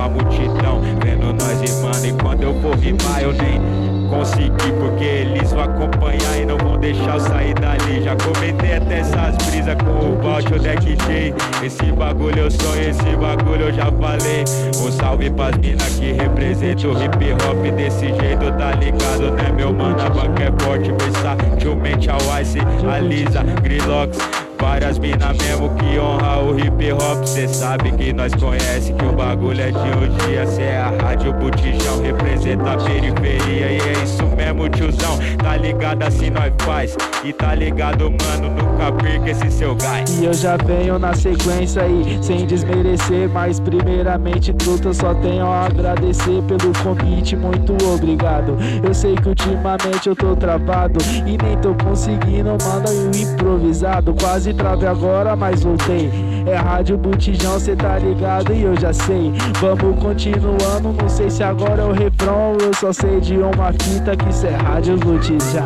[0.00, 2.06] Uma multidão vendo nós rimando.
[2.06, 3.60] E quando eu for rimar eu nem
[4.08, 8.02] consegui Porque eles vão acompanhar e não vão deixar eu sair dali.
[8.02, 11.34] Já comentei até essas brisas com o Balt, o Deck J.
[11.62, 14.42] Esse bagulho eu sonho, esse bagulho eu já falei.
[14.82, 19.70] Um salve pras mina que representam o hip hop desse jeito, tá ligado, né meu
[19.70, 20.00] mano?
[20.00, 22.58] A banca é forte, versatilmente a Ice,
[22.90, 27.24] a Lisa, Grilox Várias mina mesmo que honra o hip hop.
[27.24, 30.90] Cê sabe que nós conhece que o bagulho é de um dia Cê é a
[31.02, 36.96] rádio botijão, representa a periferia E é isso mesmo tiozão, tá ligado assim nós faz.
[37.24, 40.18] E tá ligado mano, nunca perca esse seu gás.
[40.18, 45.66] E eu já venho na sequência aí, sem desmerecer Mas primeiramente, truta, só tenho a
[45.66, 48.56] agradecer pelo convite, muito obrigado.
[48.82, 54.14] Eu sei que ultimamente eu tô travado E nem tô conseguindo, mano, o improvisado.
[54.20, 56.10] Quase trave agora, mas voltei.
[56.46, 59.32] É Rádio Botijão, cê tá ligado e eu já sei.
[59.60, 62.56] Vamos continuando, não sei se agora é o refrão.
[62.60, 65.64] Eu só sei de uma fita que cê é Rádio Botijão.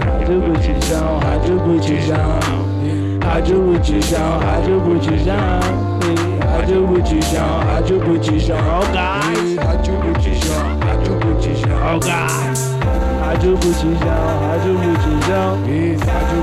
[0.00, 2.62] Rádio Botijão, Rádio Botijão.
[3.24, 5.92] Rádio Botijão, Rádio Botijão.
[6.52, 8.56] Rádio Botijão, Rádio Botijão.
[8.92, 9.56] Gás.
[9.56, 12.00] Rádio Botijão, Rádio Botijão.
[12.00, 12.71] Gás.
[13.42, 15.58] Rádio Botijão, Rádio Botijão.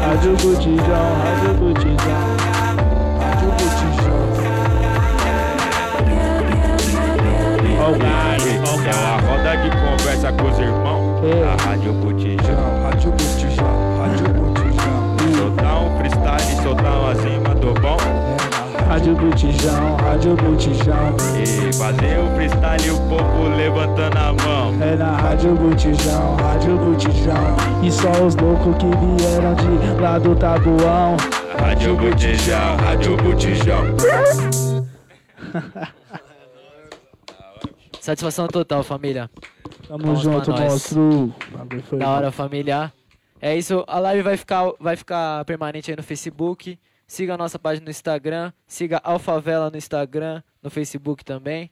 [0.01, 2.21] Rádio Botijão, Rádio Botijão.
[3.21, 4.19] Rádio Botijão.
[7.79, 7.95] Ó o
[8.83, 11.23] é uma roda de conversa com os irmãos.
[11.47, 15.15] A Rádio Botijão, Rádio Botijão, Rádio Botijão.
[15.37, 18.38] soltar um freestyle, soltar uma cima do bom.
[18.89, 21.15] Rádio Botijão, Rádio Botijão.
[21.37, 21.45] E
[21.77, 24.73] fazer o freestyle e o povo levantando a mão.
[24.81, 27.55] É na Rádio Botijão, Rádio Botijão.
[27.83, 29.67] E só os loucos que vieram de
[30.01, 31.15] lá do Tabuão.
[31.59, 33.83] Rádio Botijão, Rádio Botijão.
[38.01, 39.29] Satisfação total, família.
[39.87, 41.31] Tamo pra junto, monstro.
[41.95, 42.91] Da hora, família.
[43.39, 46.75] É isso, a live vai ficar, vai ficar permanente aí no Facebook.
[47.09, 48.53] Siga a nossa página no Instagram.
[48.67, 51.71] Siga Alfavela no Instagram, no Facebook também.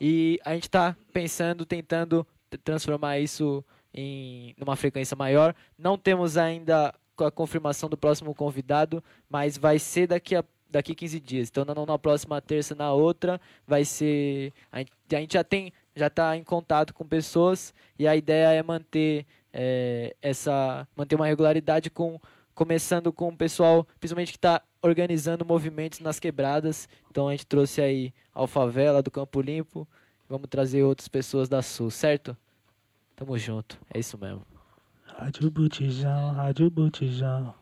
[0.00, 2.26] E a gente tá pensando, tentando
[2.64, 3.62] transformar isso
[3.92, 5.54] em numa frequência maior.
[5.76, 11.20] Não temos ainda a confirmação do próximo convidado, mas vai ser daqui a daqui 15
[11.20, 11.48] dias.
[11.50, 16.08] Então na próxima terça, na outra vai ser a gente, a gente já tem já
[16.08, 21.90] tá em contato com pessoas e a ideia é manter é, essa manter uma regularidade
[21.90, 22.18] com
[22.58, 26.88] começando com o pessoal, principalmente que está organizando movimentos nas quebradas.
[27.08, 29.86] Então a gente trouxe aí Alfavela do Campo Limpo.
[30.28, 32.36] Vamos trazer outras pessoas da Sul, certo?
[33.14, 33.78] Tamo junto.
[33.94, 34.44] É isso mesmo.
[35.06, 37.54] Rádio Botijão, Rádio Botijão.